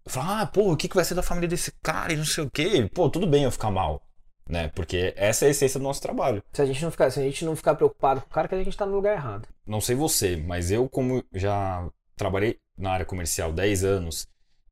[0.06, 2.26] Eu falava, ah, pô, o que, que vai ser da família desse cara e não
[2.26, 2.90] sei o quê.
[2.94, 4.02] Pô, tudo bem eu ficar mal.
[4.48, 4.68] Né?
[4.70, 6.44] Porque essa é a essência do nosso trabalho.
[6.52, 8.56] Se a gente não ficar, se a gente não ficar preocupado com o cara, que
[8.56, 9.48] a gente tá no lugar errado.
[9.66, 14.28] Não sei você, mas eu, como já trabalhei na área comercial 10 anos,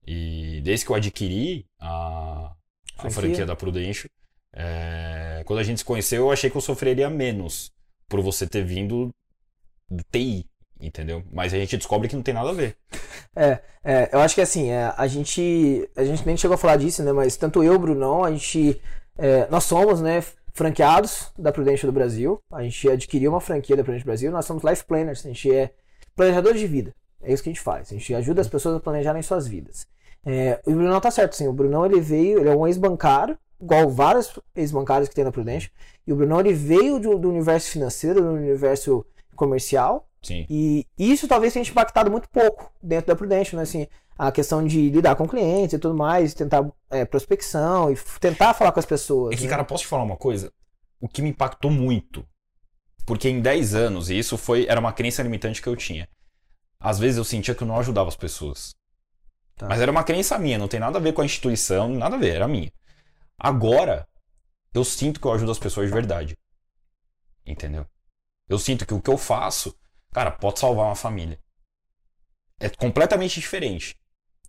[0.05, 2.53] e desde que eu adquiri a,
[2.97, 4.09] a franquia da Prudential,
[4.59, 7.71] é, quando a gente se conheceu, eu achei que eu sofreria menos
[8.09, 9.11] por você ter vindo
[9.87, 10.49] do TI,
[10.81, 11.23] entendeu?
[11.31, 12.75] Mas a gente descobre que não tem nada a ver.
[13.39, 16.77] É, é eu acho que assim, é, a gente a gente nem chegou a falar
[16.77, 17.11] disso, né?
[17.11, 18.81] Mas tanto eu, Brunão, a gente
[19.15, 22.41] é, nós somos, né, franqueados da Prudential do Brasil.
[22.51, 24.31] A gente adquiriu uma franquia da Prudential do Brasil.
[24.31, 25.71] Nós somos life planners, a gente é
[26.15, 26.95] planejadores de vida.
[27.21, 27.91] É isso que a gente faz.
[27.91, 29.85] A gente ajuda as pessoas a planejarem suas vidas.
[30.25, 31.47] É, o Brunão tá certo, sim.
[31.47, 35.71] O Brunão ele veio, ele é um ex-bancário igual vários ex-bancários que tem na Prudential.
[36.05, 40.07] E o Brunão ele veio do, do, universo financeiro, do universo comercial.
[40.21, 40.45] Sim.
[40.49, 43.63] E isso talvez tenha impactado muito pouco dentro da Prudential, né?
[43.63, 48.53] Assim, a questão de lidar com clientes e tudo mais, tentar é, prospecção e tentar
[48.53, 49.33] falar com as pessoas.
[49.33, 49.49] É que, né?
[49.49, 50.51] cara, posso te falar uma coisa?
[50.99, 52.25] O que me impactou muito,
[53.05, 56.09] porque em 10 anos, e isso foi era uma crença limitante que eu tinha.
[56.79, 58.75] Às vezes eu sentia que eu não ajudava as pessoas.
[59.55, 59.67] Tá.
[59.67, 62.19] Mas era uma crença minha, não tem nada a ver com a instituição, nada a
[62.19, 62.71] ver, era minha.
[63.39, 64.07] Agora,
[64.73, 66.37] eu sinto que eu ajudo as pessoas de verdade.
[67.45, 67.85] Entendeu?
[68.49, 69.75] Eu sinto que o que eu faço,
[70.13, 71.39] cara, pode salvar uma família.
[72.59, 73.95] É completamente diferente.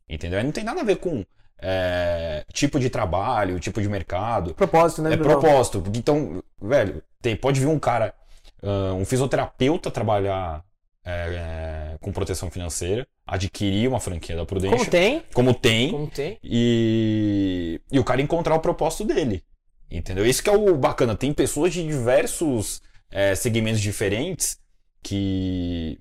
[0.08, 0.42] Entendeu?
[0.42, 1.24] Não tem nada a ver com
[1.60, 4.54] é, tipo de trabalho, tipo de mercado.
[4.54, 5.14] Propósito, né?
[5.14, 5.82] É propósito.
[5.94, 8.14] Então, velho, tem, pode vir um cara,
[8.62, 10.64] uh, um fisioterapeuta trabalhar
[11.04, 14.78] é, é, com proteção financeira, adquirir uma franquia da Prudential.
[14.78, 15.22] Como tem.
[15.34, 15.90] Como tem.
[15.90, 16.38] Como tem.
[16.42, 19.44] E, e o cara encontrar o propósito dele.
[19.90, 20.24] Entendeu?
[20.24, 21.14] Isso que é o bacana.
[21.14, 24.58] Tem pessoas de diversos é, segmentos diferentes
[25.02, 26.00] que.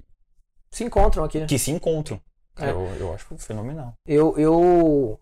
[0.72, 1.46] Se encontram aqui, né?
[1.46, 2.22] Que se encontram.
[2.58, 2.70] É.
[2.70, 3.94] Eu, eu acho fenomenal.
[4.06, 5.20] Eu, eu,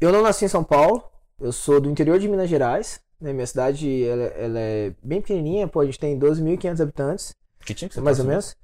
[0.00, 1.02] eu não nasci em São Paulo.
[1.40, 3.00] Eu sou do interior de Minas Gerais.
[3.20, 3.32] Né?
[3.32, 5.68] Minha cidade ela, ela é bem pequenininha.
[5.68, 7.34] Pô, a gente tem 12.500 habitantes.
[7.64, 8.56] Que time que você Mais ou menos.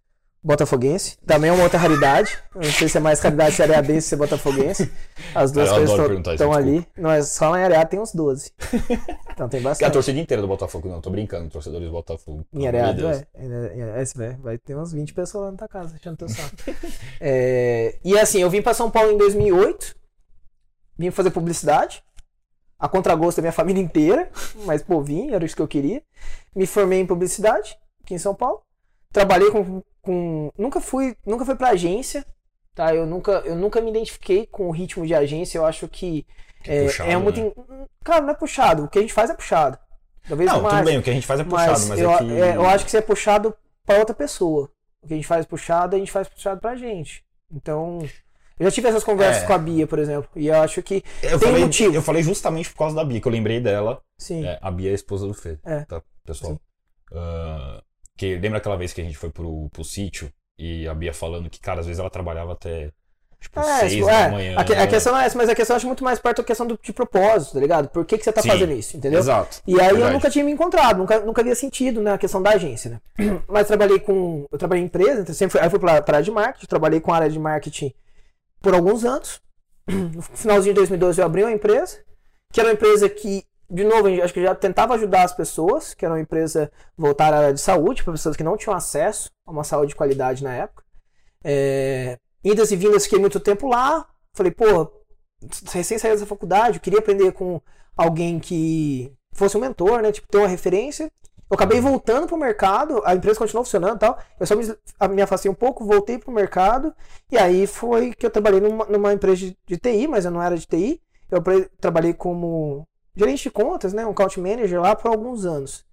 [0.44, 1.16] Botafoguense.
[1.24, 2.36] Também é uma outra raridade.
[2.52, 4.90] Não sei se é mais raridade se é areadense se é botafoguense.
[5.32, 6.84] As duas Cara, coisas estão ali.
[6.98, 8.52] Mas só lá em Areado tem uns 12.
[9.32, 9.86] Então tem bastante.
[9.86, 11.00] É a torcida inteira do Botafogo, não.
[11.00, 12.44] Tô brincando, torcedores do Botafogo.
[12.52, 13.26] Em Areado, é.
[13.34, 14.36] é, é.
[14.40, 16.56] Vai ter uns 20 pessoas lá na tua casa, achando teu saco.
[17.20, 19.94] é, e assim, eu vim pra São Paulo em 2008.
[20.98, 22.02] Vim fazer publicidade.
[22.78, 24.28] A contragosto da minha família inteira.
[24.66, 26.02] Mas, pô, vim, era isso que eu queria.
[26.54, 28.60] Me formei em publicidade aqui em São Paulo.
[29.12, 30.52] Trabalhei com com.
[30.58, 31.16] Nunca fui.
[31.24, 32.26] Nunca fui pra agência.
[32.74, 32.94] Tá?
[32.94, 35.56] Eu nunca, eu nunca me identifiquei com o ritmo de agência.
[35.56, 36.26] Eu acho que.
[36.66, 37.40] É, puxado, é muito.
[37.40, 37.86] Né?
[38.04, 38.84] Claro, não é puxado.
[38.84, 39.78] O que a gente faz é puxado.
[40.28, 42.10] Talvez não, mais, tudo bem, o que a gente faz é puxado, mas, mas eu,
[42.12, 42.40] é que...
[42.40, 44.70] é, eu acho que você é puxado para outra pessoa.
[45.02, 47.24] O que a gente faz puxado, a gente faz puxado pra gente.
[47.50, 47.98] Então.
[48.58, 49.46] Eu já tive essas conversas é.
[49.46, 51.94] com a Bia, por exemplo, e eu acho que eu tem falei, motivo.
[51.96, 54.00] Eu falei justamente por causa da Bia, que eu lembrei dela.
[54.16, 54.46] Sim.
[54.46, 55.80] É, a Bia é a esposa do Fê, é.
[55.80, 56.60] tá, pessoal?
[57.10, 57.82] Uh,
[58.22, 61.50] que lembra aquela vez que a gente foi pro, pro sítio e a Bia falando
[61.50, 62.92] que, cara, às vezes ela trabalhava até
[63.40, 64.56] tipo, é, seis tipo, da é, manhã.
[64.56, 66.64] A, a, questão é essa, mas a questão eu acho muito mais perto da questão
[66.64, 67.88] do, de propósito, tá ligado?
[67.88, 69.18] Por que, que você tá Sim, fazendo isso, entendeu?
[69.18, 69.60] Exato.
[69.66, 70.02] E aí verdade.
[70.02, 73.00] eu nunca tinha me encontrado, nunca, nunca havia sentido na né, questão da agência, né?
[73.48, 74.46] Mas trabalhei com.
[74.52, 77.00] Eu trabalhei em empresa, então sempre fui, aí fui pra, pra área de marketing, trabalhei
[77.00, 77.92] com a área de marketing
[78.60, 79.40] por alguns anos.
[79.90, 81.98] No finalzinho de 2012 eu abri uma empresa,
[82.52, 86.04] que era uma empresa que de novo, acho que já tentava ajudar as pessoas, que
[86.04, 89.50] era uma empresa voltada à área de saúde, para pessoas que não tinham acesso a
[89.50, 90.84] uma saúde de qualidade na época.
[91.42, 94.06] É, idas e vindas, fiquei muito tempo lá.
[94.34, 94.92] Falei, pô,
[95.72, 97.62] recém saí dessa faculdade, eu queria aprender com
[97.96, 100.12] alguém que fosse um mentor, né?
[100.12, 101.10] Tipo, ter uma referência.
[101.50, 104.18] Eu acabei voltando pro mercado, a empresa continuou funcionando e tal.
[104.38, 104.64] Eu só me,
[105.14, 106.94] me afastei um pouco, voltei pro mercado.
[107.30, 110.42] E aí foi que eu trabalhei numa, numa empresa de, de, TI, mas eu não
[110.42, 111.00] era de TI.
[111.30, 111.42] Eu
[111.80, 114.04] trabalhei como gerente de contas, né?
[114.04, 115.84] Um account manager lá por alguns anos.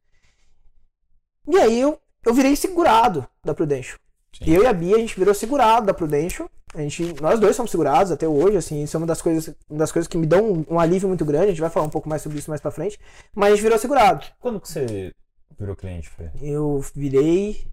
[1.48, 4.00] E aí eu, eu virei segurado da Prudential.
[4.34, 4.52] Sim.
[4.52, 6.50] Eu e a Bia, a gente virou segurado da Prudential.
[6.74, 9.80] A gente, nós dois somos segurados até hoje, assim, isso é uma das coisas, uma
[9.80, 11.46] das coisas que me dão um, um, alívio muito grande.
[11.46, 13.00] A gente vai falar um pouco mais sobre isso mais pra frente.
[13.34, 14.26] Mas a gente virou segurado.
[14.40, 15.12] Quando que você
[15.60, 16.30] virou cliente, Fê?
[16.42, 17.68] Eu virei.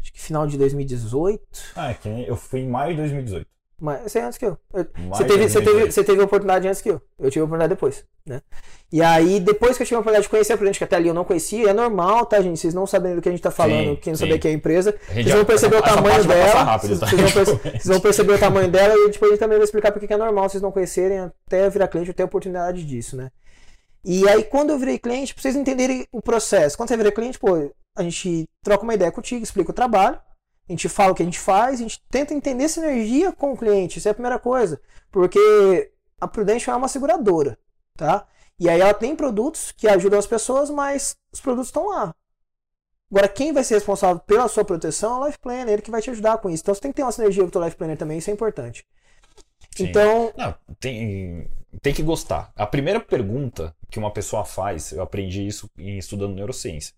[0.00, 1.42] Acho que final de 2018.
[1.76, 3.46] Ah, é que eu fui em maio de 2018.
[3.80, 4.58] Mas você é antes que eu.
[4.74, 7.00] eu você, teve, você, teve, você teve a oportunidade antes que eu.
[7.18, 8.42] Eu tive a oportunidade depois, né?
[8.90, 11.08] E aí, depois que eu tive a oportunidade de conhecer a Prudente, que até ali
[11.08, 12.58] eu não conhecia, é normal, tá, gente?
[12.58, 14.50] Vocês não sabendo do que a gente tá falando, sim, quem não saber que é
[14.50, 16.62] a empresa, a vocês vão perceber o tamanho dela.
[16.64, 17.06] Rápido, tá?
[17.06, 19.92] vocês, vão vocês, vão perceber o tamanho dela e depois a gente também vai explicar
[19.92, 23.30] porque é normal vocês não conhecerem até virar cliente, ter a oportunidade disso, né?
[24.04, 26.76] E aí, quando eu virei cliente, pra vocês entenderem o processo.
[26.76, 30.18] Quando você vira cliente, pô, a gente troca uma ideia contigo, explica o trabalho,
[30.68, 33.56] a gente fala o que a gente faz, a gente tenta entender sinergia com o
[33.56, 33.98] cliente.
[33.98, 34.80] Isso é a primeira coisa.
[35.10, 37.58] Porque a Prudential é uma seguradora,
[37.96, 38.26] tá?
[38.58, 42.14] E aí ela tem produtos que ajudam as pessoas, mas os produtos estão lá.
[43.10, 46.02] Agora, quem vai ser responsável pela sua proteção é o Life Planner, ele que vai
[46.02, 46.62] te ajudar com isso.
[46.62, 48.84] Então você tem que ter uma sinergia com o Life Planner também, isso é importante.
[49.74, 49.84] Sim.
[49.84, 50.34] Então.
[50.36, 51.48] Não, tem,
[51.80, 52.52] tem que gostar.
[52.54, 56.92] A primeira pergunta que uma pessoa faz, eu aprendi isso em estudando neurociência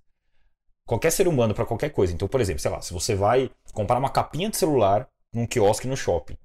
[0.90, 2.12] qualquer ser humano para qualquer coisa.
[2.12, 5.86] Então, por exemplo, sei lá, se você vai comprar uma capinha de celular num quiosque
[5.86, 6.36] no shopping,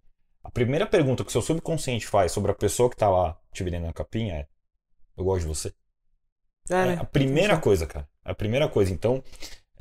[0.43, 3.63] a primeira pergunta que o seu subconsciente faz sobre a pessoa que tá lá te
[3.63, 4.47] vendendo a capinha é:
[5.17, 5.73] Eu gosto de você?
[6.69, 6.97] É, é né?
[7.01, 8.08] a primeira coisa, cara.
[8.23, 8.93] A primeira coisa.
[8.93, 9.23] Então,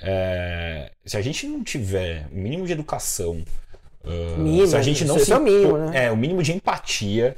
[0.00, 3.44] é, se a gente não tiver o mínimo de educação,
[4.02, 5.30] uh, mínimo, se a gente não se.
[5.30, 6.06] É o mínimo, né?
[6.06, 7.34] É, o mínimo de empatia,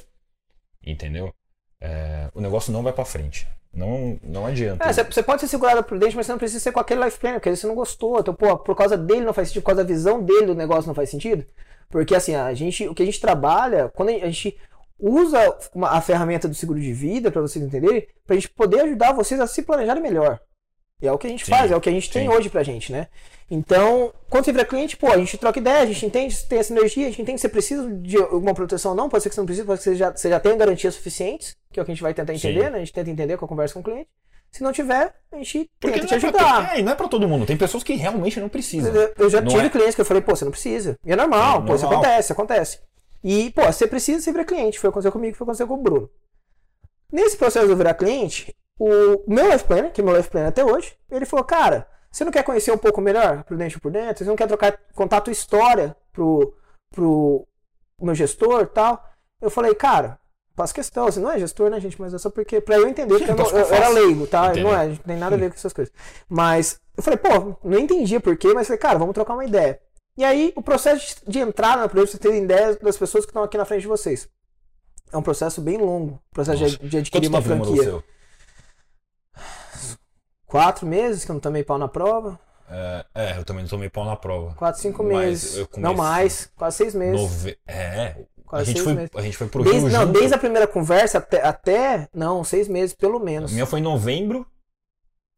[0.81, 1.35] entendeu?
[1.81, 3.49] É, o negócio não vai para frente.
[3.77, 4.91] Não, não adianta.
[4.91, 7.19] Você é, pode ser segurado por dentro, mas você não precisa ser com aquele life
[7.19, 8.19] planner, porque você não gostou.
[8.19, 10.89] Então, pô, por causa dele não faz sentido, por causa da visão dele do negócio
[10.89, 11.45] não faz sentido.
[11.91, 14.57] Porque assim, a gente, o que a gente trabalha, quando a gente
[14.99, 15.39] usa
[15.75, 19.39] uma, a ferramenta do seguro de vida, para vocês entenderem, pra gente poder ajudar vocês
[19.39, 20.41] a se planejarem melhor.
[21.01, 22.35] E é o que a gente sim, faz, é o que a gente tem sim.
[22.35, 23.09] hoje pra gente, né?
[23.51, 26.59] Então, quando você vira cliente, pô, a gente troca ideia, a gente entende se tem
[26.59, 29.29] essa energia, a gente entende que você precisa de alguma proteção ou não, pode ser
[29.29, 31.79] que você não precise, pode ser que você já, você já tenha garantias suficientes, que
[31.79, 32.71] é o que a gente vai tentar entender, sim.
[32.71, 32.77] né?
[32.77, 34.09] A gente tenta entender com a conversa com o cliente.
[34.51, 36.67] Se não tiver, a gente Porque tenta te é ajudar.
[36.67, 37.45] Pra, é, não é pra todo mundo.
[37.45, 38.93] Tem pessoas que realmente não precisam.
[39.19, 39.69] Eu já não tive é.
[39.69, 40.99] clientes que eu falei, pô, você não precisa.
[41.05, 42.81] E é normal, é, pô, isso acontece, acontece.
[43.23, 44.79] E, pô, você precisa, você vira cliente.
[44.79, 46.09] Foi acontecer comigo, foi acontecer com o Bruno.
[47.13, 50.65] Nesse processo de virar cliente, o meu life planner, que é meu life planner até
[50.65, 54.25] hoje, ele falou, cara, você não quer conhecer um pouco melhor por dentro por dentro?
[54.25, 56.55] Você não quer trocar, contar a tua história pro,
[56.91, 57.47] pro
[58.01, 59.03] meu gestor tal?
[59.41, 60.19] Eu falei, cara,
[60.55, 62.01] faço questão, você não é gestor, né, gente?
[62.01, 64.55] Mas é só porque, pra eu entender, porque eu, não, eu, era leigo, tá?
[64.55, 65.93] Não é, não tem nada a ver com essas coisas.
[66.29, 69.81] Mas, eu falei, pô, não entendia por quê, mas falei, cara, vamos trocar uma ideia.
[70.17, 73.43] E aí, o processo de, entrar na Prudential, você ter ideia das pessoas que estão
[73.43, 74.29] aqui na frente de vocês.
[75.13, 78.03] É um processo bem longo, processo de, de, adquirir uma franquia
[80.47, 82.39] quatro meses que eu não tomei pau na prova.
[82.69, 84.55] É, é, eu também não tomei pau na prova.
[84.55, 85.67] Quatro, cinco meses.
[85.77, 87.21] Não mais, quase seis meses.
[87.21, 87.59] Nove...
[87.67, 89.11] É, quase a gente, foi, meses.
[89.15, 90.19] a gente foi pro desde, Rio Não, junto.
[90.19, 93.53] desde a primeira conversa até, até, Não, seis meses, pelo menos.
[93.53, 94.47] A minha foi em novembro.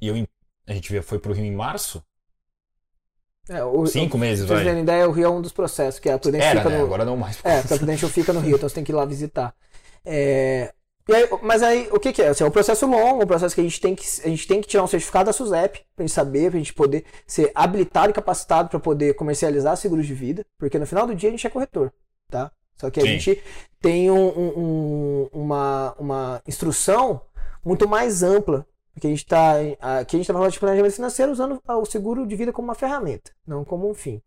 [0.01, 0.27] E eu,
[0.67, 2.03] a gente foi pro Rio em março.
[3.49, 4.63] É, o, Cinco o, meses, vai.
[4.63, 6.79] Vocês ideia, o Rio é um dos processos, que a Prudential Era, fica né?
[6.79, 6.85] no...
[6.85, 7.39] Agora não mais.
[7.43, 9.55] É, a Prudential fica no Rio, então você tem que ir lá visitar.
[10.05, 10.73] É,
[11.09, 12.29] Aí, mas aí, o que, que é?
[12.29, 14.61] Assim, é um processo longo, um processo que a gente tem que, a gente tem
[14.61, 18.13] que tirar um certificado da SUSEP pra gente saber, pra gente poder ser habilitado e
[18.13, 21.51] capacitado para poder comercializar seguros de vida, porque no final do dia a gente é
[21.51, 21.93] corretor,
[22.31, 22.53] tá?
[22.77, 23.09] Só que a Sim.
[23.09, 23.43] gente
[23.81, 27.23] tem um, um, uma, uma instrução
[27.65, 29.53] muito mais ampla, porque a gente está
[30.01, 32.75] aqui a gente tá falando de planejamento financeiro usando o seguro de vida como uma
[32.75, 34.21] ferramenta, não como um fim.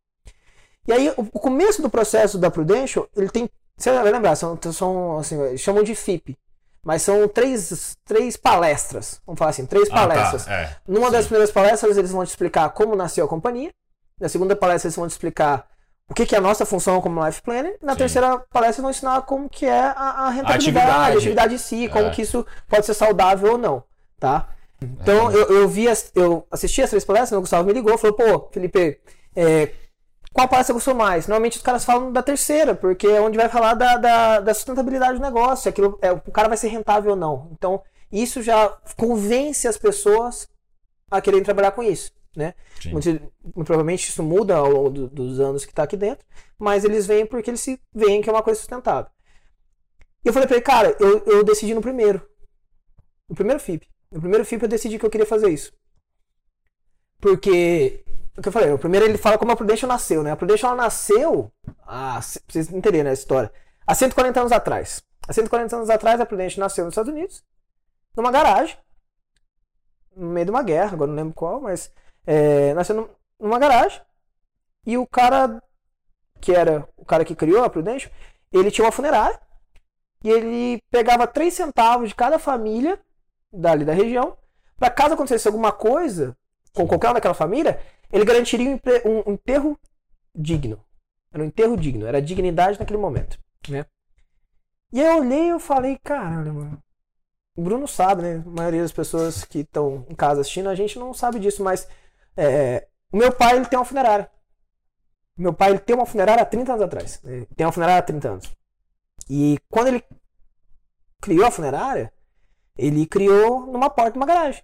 [0.87, 4.59] E aí, o, o começo do processo da Prudential, ele tem você vai lembrar, são,
[4.71, 6.37] são assim, chamam de FIP,
[6.83, 9.21] mas são três, três palestras.
[9.25, 10.43] Vamos falar assim, três palestras.
[10.43, 10.53] Ah, tá.
[10.53, 11.13] é, Numa sim.
[11.13, 13.71] das primeiras palestras, eles vão te explicar como nasceu a companhia.
[14.19, 15.67] Na segunda palestra, eles vão te explicar
[16.09, 17.77] o que, que é a nossa função como Life Planner.
[17.81, 17.99] Na sim.
[17.99, 21.13] terceira palestra, eles vão ensinar como que é a, a rentabilidade, a atividade.
[21.13, 22.09] a atividade em si, como é.
[22.09, 23.83] que isso pode ser saudável ou não,
[24.19, 24.49] tá?
[24.81, 25.35] Então, é.
[25.35, 28.49] eu, eu vi, as, eu assisti as três palestras, o Gustavo me ligou, falou, pô,
[28.51, 28.99] Felipe,
[29.35, 29.71] é,
[30.33, 31.27] qual palestra gostou mais?
[31.27, 35.19] Normalmente os caras falam da terceira, porque é onde vai falar da, da, da sustentabilidade
[35.19, 37.49] do negócio, aquilo, é, o cara vai ser rentável ou não.
[37.51, 40.49] Então, isso já convence as pessoas
[41.09, 42.11] a quererem trabalhar com isso.
[42.33, 42.53] Né?
[42.85, 46.25] Muito, muito, provavelmente isso muda ao longo do, dos anos que está aqui dentro,
[46.57, 49.11] mas eles vêm porque eles se veem que é uma coisa sustentável.
[50.23, 52.25] E eu falei pra ele, cara, eu, eu decidi no primeiro.
[53.27, 53.85] No primeiro FIP.
[54.09, 55.73] No primeiro FIP eu decidi que eu queria fazer isso.
[57.19, 58.03] Porque,
[58.41, 60.31] o que eu falei, o primeiro ele fala como a Prudential nasceu, né?
[60.31, 61.51] A Prudential nasceu,
[61.85, 63.53] ah, pra vocês entenderem né, a história,
[63.85, 65.03] há 140 anos atrás.
[65.27, 67.43] Há 140 anos atrás a Prudential nasceu nos Estados Unidos,
[68.17, 68.75] numa garagem,
[70.15, 71.91] no meio de uma guerra, agora não lembro qual, mas
[72.25, 74.01] é, nasceu numa garagem.
[74.87, 75.61] E o cara,
[76.41, 78.11] que era o cara que criou a Prudential,
[78.51, 79.39] ele tinha uma funerária
[80.23, 82.99] e ele pegava 3 centavos de cada família
[83.53, 84.35] dali da região,
[84.79, 86.35] para caso acontecesse alguma coisa
[86.73, 87.79] com qualquer uma daquela família,
[88.11, 89.79] ele garantiria um, um, enterro
[90.35, 90.83] digno.
[91.33, 93.85] Era um enterro digno, era dignidade naquele momento, né?
[94.91, 96.83] E eu olhei e eu falei, caralho, mano.
[97.55, 98.43] O Bruno sabe, né?
[98.45, 101.87] A maioria das pessoas que estão em casa assistindo, a gente não sabe disso, mas
[102.35, 104.29] é, o meu pai ele tem uma funerária.
[105.37, 107.21] Meu pai ele tem uma funerária há 30 anos atrás.
[107.55, 108.55] Tem uma funerária há 30 anos.
[109.29, 110.03] E quando ele
[111.21, 112.11] criou a funerária,
[112.77, 114.63] ele criou numa porta de uma garagem.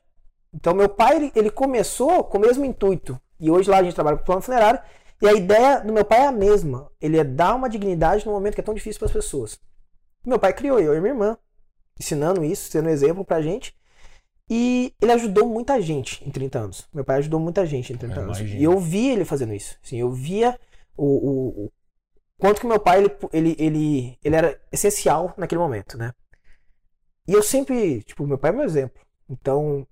[0.54, 3.20] Então meu pai ele, ele começou com o mesmo intuito.
[3.40, 4.82] E hoje lá a gente trabalha com plano funerário.
[5.22, 6.92] E a ideia do meu pai é a mesma.
[7.02, 9.60] Ele é dar uma dignidade no momento que é tão difícil para as pessoas.
[10.26, 11.38] Meu pai criou eu e minha irmã,
[12.00, 13.76] ensinando isso, sendo exemplo pra gente.
[14.50, 16.88] E ele ajudou muita gente em 30 anos.
[16.94, 18.40] Meu pai ajudou muita gente em 30 eu anos.
[18.40, 18.62] Imagino.
[18.62, 19.78] E eu vi ele fazendo isso.
[19.84, 20.58] Assim, eu via
[20.96, 21.72] o, o, o
[22.38, 26.14] quanto que meu pai ele, ele, ele, ele era essencial naquele momento, né?
[27.28, 29.02] E eu sempre, tipo, meu pai é meu exemplo.
[29.30, 29.86] Então,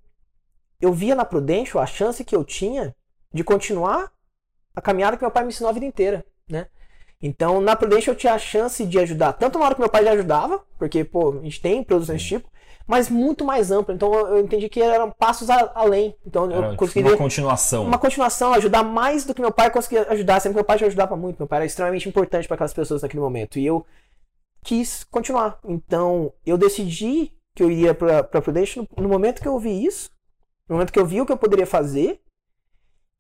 [0.80, 2.96] eu via na Prudential a chance que eu tinha
[3.36, 4.10] de continuar
[4.74, 6.68] a caminhada que meu pai me ensinou a vida inteira, né?
[7.22, 10.06] Então, na Prudential eu tinha a chance de ajudar, tanto na hora que meu pai
[10.06, 12.50] já ajudava, porque, pô, a gente tem produções desse tipo,
[12.88, 13.94] mas muito mais ampla.
[13.94, 16.16] Então, eu entendi que eram passos a, além.
[16.26, 17.12] Então, Era, eu conseguiria...
[17.12, 17.84] Uma continuação.
[17.84, 20.40] Uma continuação, ajudar mais do que meu pai conseguia ajudar.
[20.40, 21.40] Sempre meu pai já ajudava muito.
[21.40, 23.58] Meu pai era extremamente importante para aquelas pessoas naquele momento.
[23.58, 23.86] E eu
[24.64, 25.60] quis continuar.
[25.66, 30.12] Então, eu decidi que eu iria para Prudential no, no momento que eu ouvi isso,
[30.70, 32.22] no momento que eu vi o que eu poderia fazer.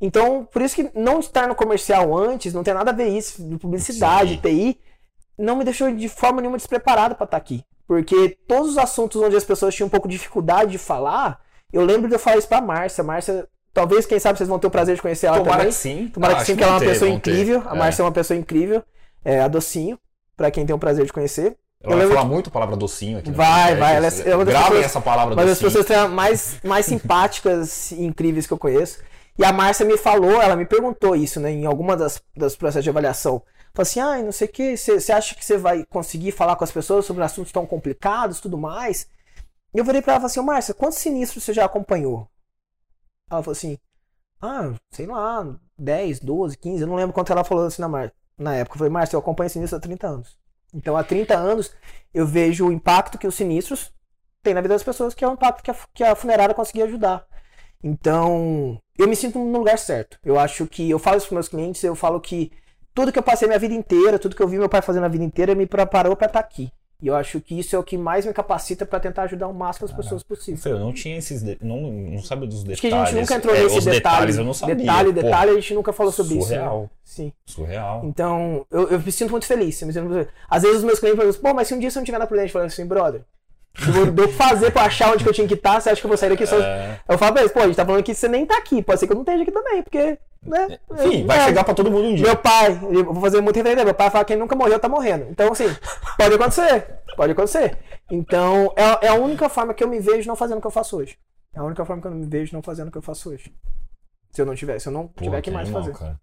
[0.01, 3.41] Então, por isso que não estar no comercial antes, não tem nada a ver isso,
[3.47, 4.41] de publicidade, Sim.
[4.41, 4.79] TI,
[5.37, 7.63] não me deixou de forma nenhuma despreparado para estar tá aqui.
[7.87, 11.39] Porque todos os assuntos onde as pessoas tinham um pouco de dificuldade de falar,
[11.71, 13.03] eu lembro de eu falar isso pra Márcia.
[13.03, 15.67] Márcia, talvez, quem sabe, vocês vão ter o prazer de conhecer ela Tomara também.
[15.67, 16.07] Que sim.
[16.13, 17.61] Tomara ah, que sim, porque ela é uma ter, pessoa incrível.
[17.61, 17.69] Ter.
[17.69, 18.03] A Márcia é.
[18.03, 18.83] é uma pessoa incrível.
[19.23, 19.99] É, a Docinho,
[20.35, 21.57] para quem tem o prazer de conhecer.
[21.83, 22.27] Ela vai falar que...
[22.27, 23.31] muito a palavra docinho aqui.
[23.31, 23.95] Vai, vai.
[23.95, 28.03] Ela é, é uma Gravem pessoas, essa palavra Mas as pessoas mais, mais simpáticas e
[28.03, 28.99] incríveis que eu conheço.
[29.37, 32.83] E a Márcia me falou, ela me perguntou isso, né, em alguma das, das processos
[32.83, 33.43] de avaliação.
[33.73, 36.63] Falou assim, ah, não sei o que, você acha que você vai conseguir falar com
[36.63, 39.09] as pessoas sobre assuntos tão complicados tudo mais?
[39.73, 42.29] E eu virei pra ela assim, Márcia, quantos sinistros você já acompanhou?
[43.29, 43.77] Ela falou assim,
[44.41, 48.13] ah, sei lá, 10, 12, 15, eu não lembro quanto ela falou assim na, Mar
[48.37, 48.75] na época.
[48.75, 50.37] Eu falei, Márcia, eu acompanho sinistro há 30 anos.
[50.73, 51.75] Então, há 30 anos,
[52.13, 53.93] eu vejo o impacto que os sinistros
[54.43, 56.85] têm na vida das pessoas, que é o impacto que a, que a funerária conseguia
[56.85, 57.25] ajudar.
[57.83, 60.17] Então, eu me sinto no lugar certo.
[60.23, 62.51] Eu acho que, eu falo isso para meus clientes, eu falo que
[62.93, 65.09] tudo que eu passei minha vida inteira, tudo que eu vi meu pai fazendo a
[65.09, 66.71] vida inteira, me preparou para estar tá aqui.
[67.01, 69.53] E eu acho que isso é o que mais me capacita para tentar ajudar o
[69.53, 70.71] máximo as pessoas possível.
[70.71, 71.43] Eu não tinha esses.
[71.43, 71.57] De...
[71.61, 72.79] Não, não sabe dos detalhes.
[72.79, 73.95] Acho que a gente nunca entrou é, nesse detalhe.
[73.97, 74.75] Detalhes eu não sabia.
[74.75, 76.45] Detalhe, detalhe, a gente nunca falou sobre surreal.
[76.45, 76.55] isso.
[76.55, 76.81] Surreal.
[76.81, 76.89] Né?
[77.03, 77.33] Sim.
[77.45, 78.01] Surreal.
[78.05, 79.75] Então, eu, eu me sinto muito feliz.
[79.75, 80.29] Sinto muito.
[80.49, 82.17] Às vezes os meus clientes falam assim, pô, mas se um dia você não tiver
[82.17, 83.21] na Prudente, falando assim, brother,
[84.13, 86.09] do fazer pra achar onde que eu tinha que estar, tá, você acha que eu
[86.09, 86.57] vou sair daqui só.
[86.59, 86.99] É...
[87.07, 88.99] Eu falo pra eles, pô, a gente tá falando que você nem tá aqui, pode
[88.99, 90.17] ser que eu não esteja aqui também, porque.
[90.43, 91.45] Né, Enfim, vai é.
[91.45, 92.27] chegar pra todo mundo um dia.
[92.27, 94.87] Meu pai, eu vou fazer muito referência, meu pai fala que quem nunca morreu tá
[94.87, 95.25] morrendo.
[95.29, 95.65] Então, assim,
[96.17, 96.99] pode acontecer.
[97.15, 97.77] Pode acontecer.
[98.11, 100.71] Então, é, é a única forma que eu me vejo não fazendo o que eu
[100.71, 101.17] faço hoje.
[101.53, 103.51] É a única forma que eu me vejo não fazendo o que eu faço hoje.
[104.31, 105.97] Se eu não tiver, se eu não tiver que, que mais animal, fazer.
[105.97, 106.19] Cara.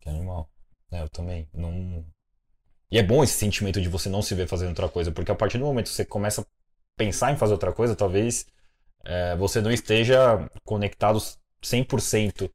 [0.00, 0.48] Que animal.
[0.92, 1.48] É, eu também.
[1.54, 2.04] Não.
[2.90, 5.34] E é bom esse sentimento de você não se ver fazendo outra coisa, porque a
[5.34, 6.44] partir do momento que você começa a
[6.96, 8.46] pensar em fazer outra coisa, talvez
[9.04, 11.18] é, você não esteja conectado
[11.62, 12.50] 100%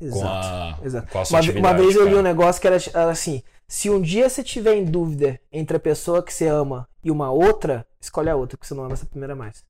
[0.00, 1.12] exato, com a, exato.
[1.12, 1.52] Com a sua uma.
[1.52, 2.78] Uma vez eu li um negócio que era,
[3.10, 7.10] assim: se um dia você tiver em dúvida entre a pessoa que você ama e
[7.10, 9.64] uma outra, escolhe a outra, porque você não ama essa primeira mais.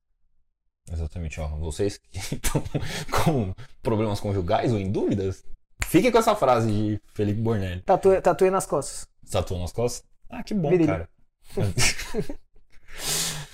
[0.91, 1.49] Exatamente, ó.
[1.59, 2.63] Vocês que estão
[3.11, 5.45] com problemas conjugais ou em dúvidas,
[5.87, 7.83] fiquem com essa frase de Felipe Bornelli.
[7.83, 9.07] Tatue, tatue nas costas.
[9.31, 10.05] Tatua nas costas?
[10.31, 11.09] Ah, que bom, cara.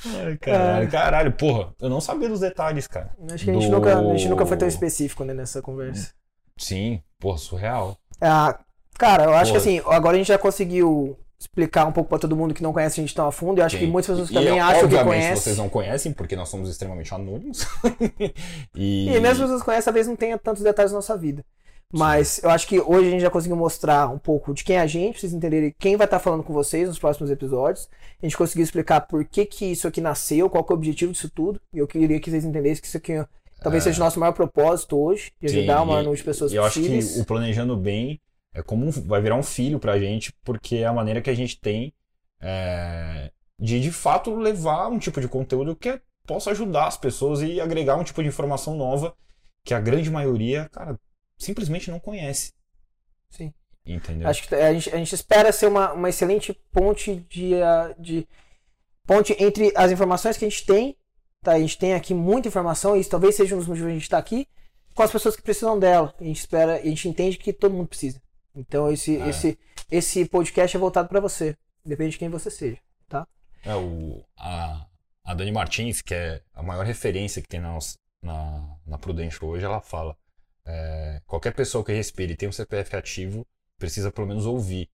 [0.06, 0.90] Ai, caralho, é...
[0.90, 3.10] caralho, porra, eu não sabia dos detalhes, cara.
[3.30, 3.72] Acho que a gente, Do...
[3.72, 6.12] nunca, a gente nunca foi tão específico né, nessa conversa.
[6.56, 7.96] Sim, porra, surreal.
[8.20, 8.58] Ah,
[8.98, 9.62] cara, eu acho porra.
[9.62, 12.72] que assim, agora a gente já conseguiu explicar um pouco para todo mundo que não
[12.72, 13.60] conhece a gente tão a fundo.
[13.60, 13.84] Eu acho Sim.
[13.84, 15.36] que muitas pessoas também e, acham que conhecem.
[15.36, 17.66] vocês não conhecem, porque nós somos extremamente anônimos.
[18.74, 19.08] e...
[19.08, 21.44] e mesmo as pessoas conhecem, talvez não tenha tantos detalhes na nossa vida.
[21.96, 24.80] Mas eu acho que hoje a gente já conseguiu mostrar um pouco de quem é
[24.80, 27.88] a gente, pra vocês entenderem quem vai estar falando com vocês nos próximos episódios.
[28.22, 31.12] A gente conseguiu explicar por que, que isso aqui nasceu, qual que é o objetivo
[31.12, 31.60] disso tudo.
[31.72, 33.12] E eu queria que vocês entendessem que isso aqui
[33.60, 33.90] talvez É.
[33.90, 36.56] seja o nosso maior propósito hoje, de ajudar o Sim, maior número de pessoas E
[36.56, 37.14] eu acho possíveis.
[37.14, 38.20] que o planejando bem
[38.52, 41.34] é como um- vai virar um filho pra gente, porque é a maneira que a
[41.34, 41.92] gente tem
[42.42, 47.60] é, de de fato levar um tipo de conteúdo que possa ajudar as pessoas e
[47.60, 49.14] agregar um tipo de informação nova
[49.64, 50.98] que a grande maioria, cara,
[51.38, 52.52] simplesmente não conhece.
[53.30, 53.52] Sim.
[53.86, 54.28] Entendeu?
[54.28, 57.52] Acho que a gente, a gente espera ser uma, uma excelente ponte de,
[57.98, 58.26] de
[59.06, 60.96] ponte entre as informações que a gente tem,
[61.42, 61.52] tá?
[61.52, 64.02] A gente tem aqui muita informação e isso talvez seja um dos motivos a gente
[64.02, 64.48] estar aqui
[64.94, 66.14] com as pessoas que precisam dela.
[66.18, 68.22] A gente espera, a gente entende que todo mundo precisa.
[68.54, 69.28] Então esse É.
[69.28, 69.58] esse
[69.90, 72.78] esse podcast é voltado para você, depende de quem você seja.
[73.64, 74.86] É, o, a,
[75.24, 77.78] a Dani Martins, que é a maior referência que tem na,
[78.22, 80.14] na, na Prudential hoje, ela fala:
[80.66, 83.46] é, qualquer pessoa que respire e tem um CPF ativo
[83.78, 84.88] precisa pelo menos ouvir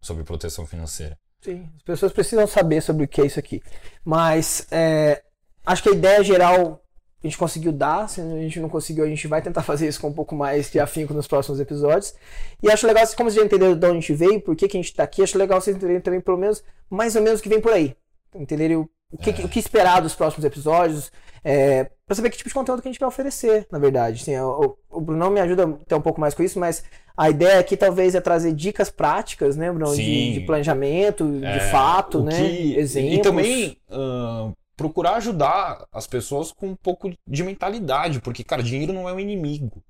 [0.00, 1.18] sobre proteção financeira.
[1.40, 3.62] Sim, as pessoas precisam saber sobre o que é isso aqui.
[4.04, 5.22] Mas é,
[5.64, 6.82] acho que a ideia geral
[7.22, 8.08] a gente conseguiu dar.
[8.08, 10.70] Se a gente não conseguiu, a gente vai tentar fazer isso com um pouco mais
[10.70, 12.14] de afinco nos próximos episódios.
[12.62, 14.76] E acho legal, como vocês já entenderam de onde a gente veio, por que, que
[14.76, 17.42] a gente está aqui, acho legal vocês entenderem também, pelo menos, mais ou menos o
[17.42, 17.96] que vem por aí.
[18.34, 19.44] Entenderem o, o que, É.
[19.44, 21.10] o que esperar dos próximos episódios,
[21.42, 24.20] é, para saber que tipo de conteúdo que a gente vai oferecer, na verdade.
[24.22, 26.84] Assim, o, o Brunão me ajuda até um pouco mais com isso, mas
[27.16, 29.94] a ideia aqui talvez é trazer dicas práticas, né, Bruno?
[29.94, 32.36] De, de planejamento, de É, fato, o né?
[32.36, 33.14] que- Exemplos.
[33.14, 38.92] E também ah, procurar ajudar as pessoas com um pouco de mentalidade, porque, cara, dinheiro
[38.92, 39.82] não é um inimigo.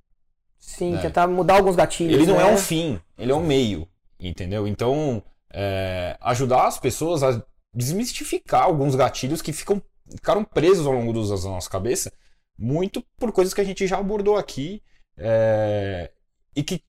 [0.59, 0.99] Sim, É.
[0.99, 2.14] tentar mudar alguns gatilhos.
[2.14, 2.43] Ele não né?
[2.43, 3.89] é um fim, ele é um meio,
[4.21, 4.66] entendeu?
[4.68, 7.43] Então, é, ajudar as pessoas a
[7.73, 12.12] desmistificar alguns gatilhos que ficam, ficaram presos ao longo dos anos na nossa cabeça,
[12.59, 14.83] muito por coisas que a gente já abordou aqui,
[15.16, 16.11] é,
[16.55, 16.83] e que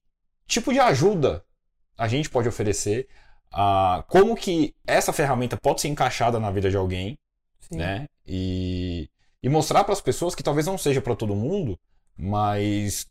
[0.46, 1.44] tipo de ajuda
[1.96, 3.08] a gente pode oferecer,
[3.50, 7.18] a, como que essa ferramenta pode ser encaixada na vida de alguém,
[7.60, 7.76] Sim.
[7.76, 8.08] né?
[8.26, 9.08] E,
[9.42, 11.78] e mostrar para as pessoas que talvez não seja para todo mundo,
[12.16, 13.06] mas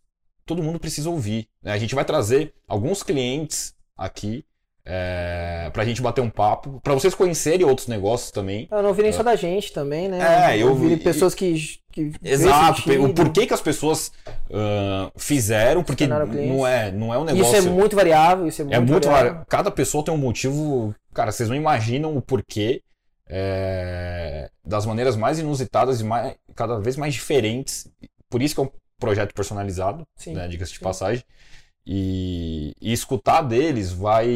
[0.46, 1.48] todo mundo precisa ouvir.
[1.62, 1.72] né?
[1.72, 4.46] A gente vai trazer alguns clientes aqui
[4.86, 8.68] é, para a gente bater um papo, para vocês conhecerem outros negócios também.
[8.72, 10.54] Eu não ouvi nem só da gente também, né?
[10.54, 11.80] É, eu ouvi vi- pessoas que.
[11.92, 14.12] que Exato, o porquê que as pessoas
[14.52, 17.56] ah, fizeram, porque não é, não é um Isso negócio.
[17.58, 19.34] é muito variável, isso é muito, É muito variável.
[19.36, 20.96] vari- Cada pessoa tem um motivo.
[21.14, 22.82] Cara, vocês não imaginam o porquê
[23.34, 27.88] é, das maneiras mais inusitadas e mais, cada vez mais diferentes.
[28.30, 28.70] Por isso que é um
[29.00, 30.84] projeto personalizado, né, diga-se de sim.
[31.86, 34.28] E, e escutar deles vai.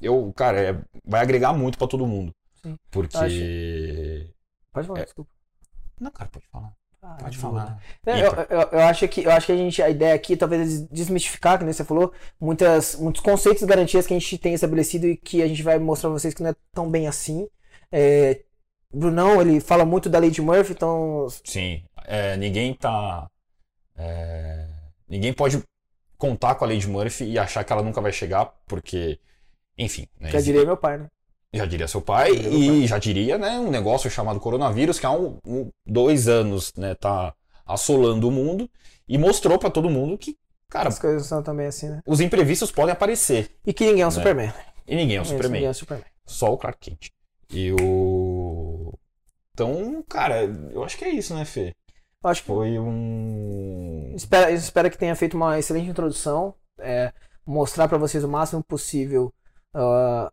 [0.00, 2.32] Eu, cara, é- vai agregar muito pra todo mundo.
[2.62, 2.76] Sim.
[2.90, 4.30] Porque.
[4.72, 5.04] Pode falar, É.
[5.04, 5.30] desculpa.
[6.00, 6.72] Não, cara, pode falar.
[7.02, 7.82] Ah, Pode falar.
[8.04, 10.36] É, E- eu, eu, eu acho que, eu acho que a, gente, a ideia aqui
[10.36, 14.36] talvez é desmistificar, que nem você falou, muitas, muitos conceitos e garantias que a gente
[14.36, 17.08] tem estabelecido e que a gente vai mostrar pra vocês que não é tão bem
[17.08, 17.48] assim.
[17.90, 18.42] É,
[18.92, 23.30] Brunão, ele fala muito da lei de Murphy, então Sim, é, ninguém tá.
[23.96, 24.66] é,
[25.08, 25.62] ninguém pode
[26.20, 29.18] contar com a lei de Murphy e achar que ela nunca vai chegar, porque,
[29.76, 31.06] enfim, né, já diria meu pai, né?
[31.52, 35.06] já diria seu pai Já diria e já diria, né, um negócio chamado coronavírus que
[35.06, 37.34] há um, um- dois anos, né, tá
[37.66, 38.70] assolando o mundo
[39.08, 40.36] e mostrou pra todo mundo que,
[40.68, 42.00] cara, As coisas são também assim, né?
[42.06, 44.14] os imprevistos podem aparecer E que ninguém é um Né?
[44.14, 44.52] Superman.
[44.86, 46.06] e ninguém é um Superman, Ninguém é um Superman.
[46.26, 47.08] só o Clark Kent.
[47.52, 48.92] E o
[49.52, 51.74] então, cara, eu acho que é isso, né, Fê?
[52.22, 56.54] Eu acho que Foi um Espero, espero que tenha feito uma excelente introdução.
[56.78, 57.12] é,
[57.46, 59.32] mostrar para vocês o máximo possível
[59.74, 60.30] ah,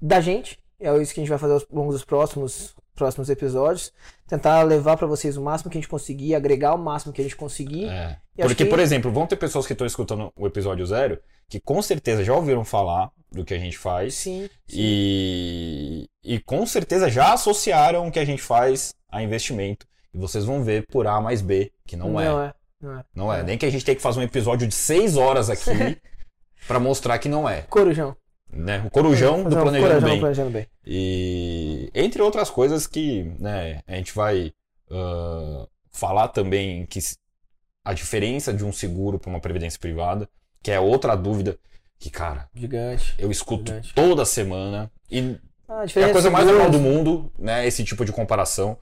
[0.00, 0.58] da gente.
[0.80, 3.92] É isso que a gente vai fazer ao longo dos próximos, próximos episódios.
[4.26, 7.24] Tentar levar para vocês o máximo que a gente conseguir, agregar o máximo que a
[7.24, 7.88] gente conseguir.
[7.88, 8.18] É.
[8.36, 11.80] Porque, que- por exemplo, vão ter pessoas que estão escutando o episódio zero que com
[11.80, 14.48] certeza já ouviram falar do que a gente faz Sim.
[14.68, 19.86] e, e com certeza já associaram o que a gente faz a investimento.
[20.12, 22.24] E vocês vão ver por A mais B, que não, é.
[22.24, 22.54] Não é.
[22.80, 23.04] Não é.
[23.14, 23.42] Não é.
[23.42, 25.70] Nem que a gente tenha que fazer um episódio de seis horas aqui
[26.66, 27.62] pra mostrar que não é.
[27.62, 28.16] Corujão.
[28.50, 28.82] Né?
[28.86, 30.20] O corujão do Planejando corujão Bem.
[30.20, 30.66] planejando bem.
[30.84, 34.52] E entre outras coisas que né, a gente vai
[34.90, 37.00] ah, falar também que
[37.84, 40.28] a diferença de um seguro para uma previdência privada,
[40.62, 41.58] que é outra dúvida
[41.98, 43.14] que, cara, Gigante.
[43.18, 43.92] eu escuto Verdade.
[43.94, 45.36] toda semana e
[45.68, 48.78] Ah, é diferença a coisa mais normal do mundo, né, esse tipo de comparação.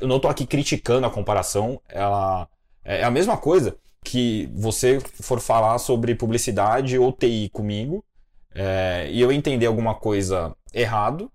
[0.00, 2.46] Eu não tô aqui criticando a comparação, ela
[2.84, 8.04] é a mesma coisa que você for falar sobre publicidade ou TI comigo,
[8.54, 11.30] é, e eu entender alguma coisa errado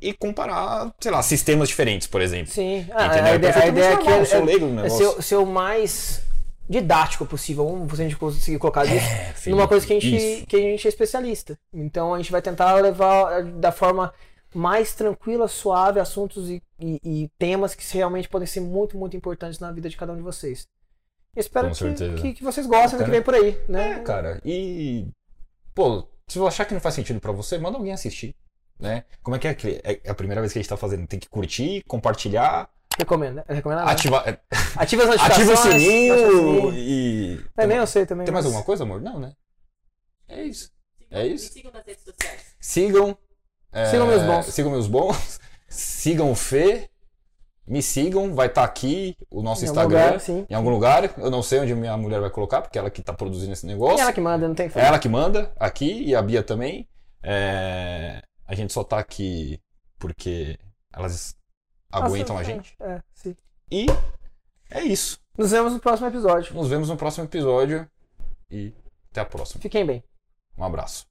[0.00, 2.52] e comparar, sei lá, sistemas diferentes, por exemplo.
[2.52, 2.86] Sim.
[2.90, 5.12] Ah, a, É ideia, a ideia é, eu sou é- leigo no é negócio.
[5.14, 6.22] ser, ser o mais
[6.70, 10.00] didático possível, vamos se a gente conseguir colocar isso, É, Felipe, numa coisa que a,
[10.00, 10.46] gente, isso.
[10.46, 11.58] que a gente é especialista.
[11.72, 14.12] Então a gente vai tentar levar da forma
[14.54, 19.58] mais tranquila, suave, assuntos e, e- e temas que realmente podem ser muito, muito importantes
[19.58, 20.66] na vida de cada um de vocês.
[21.36, 23.92] Eu espero que, que, que vocês gostem do que Cara, vem por aí, né?
[23.92, 24.40] É, cara.
[24.44, 25.06] E.
[25.74, 28.34] Pô, se você achar que não faz sentido pra você, manda alguém assistir.
[28.80, 29.04] Né?
[29.22, 29.54] Como é que é?
[29.54, 31.06] que É a primeira vez que a gente tá fazendo.
[31.06, 33.42] Tem que curtir, compartilhar, Recomendo.
[33.48, 33.90] Recomendo nada.
[33.92, 34.28] ativar.
[34.28, 34.40] é,
[34.76, 35.48] Ativa as notificações.
[35.48, 37.44] Ativa o ativa o sininho e.
[37.56, 38.24] É, nem eu sei também.
[38.24, 39.00] Tem mais mas- alguma coisa, amor?
[39.00, 39.34] Não, né?
[40.26, 40.70] É isso.
[41.10, 41.52] É isso?
[41.52, 42.56] Sigam nas redes sociais.
[42.60, 43.16] Sigam.
[43.72, 44.46] É, Sigam meus bons.
[44.46, 45.40] Sigam meus bons.
[45.68, 46.88] Sigam o Fê.
[47.66, 48.34] Me sigam.
[48.34, 50.04] Vai estar aqui o nosso Em algum Instagram.
[50.06, 50.46] lugar, sim.
[50.48, 51.12] Em algum lugar.
[51.18, 53.98] Eu não sei onde minha mulher vai colocar, porque ela que tá produzindo esse negócio.
[53.98, 54.80] É ela que manda, não tem fé.
[54.80, 56.88] ela que manda aqui e a Bia também.
[57.22, 59.60] É, A gente só tá aqui
[59.98, 60.58] porque
[60.94, 61.36] elas
[61.92, 62.74] aguentam Nossa, a gente.
[62.80, 63.36] É, sim.
[63.70, 63.86] E
[64.70, 65.18] é isso.
[65.36, 66.54] Nos vemos no próximo episódio.
[66.54, 67.86] Nos vemos no próximo episódio
[68.50, 68.72] e
[69.10, 69.60] até a próxima.
[69.60, 70.02] Fiquem bem.
[70.56, 71.06] Um abraço.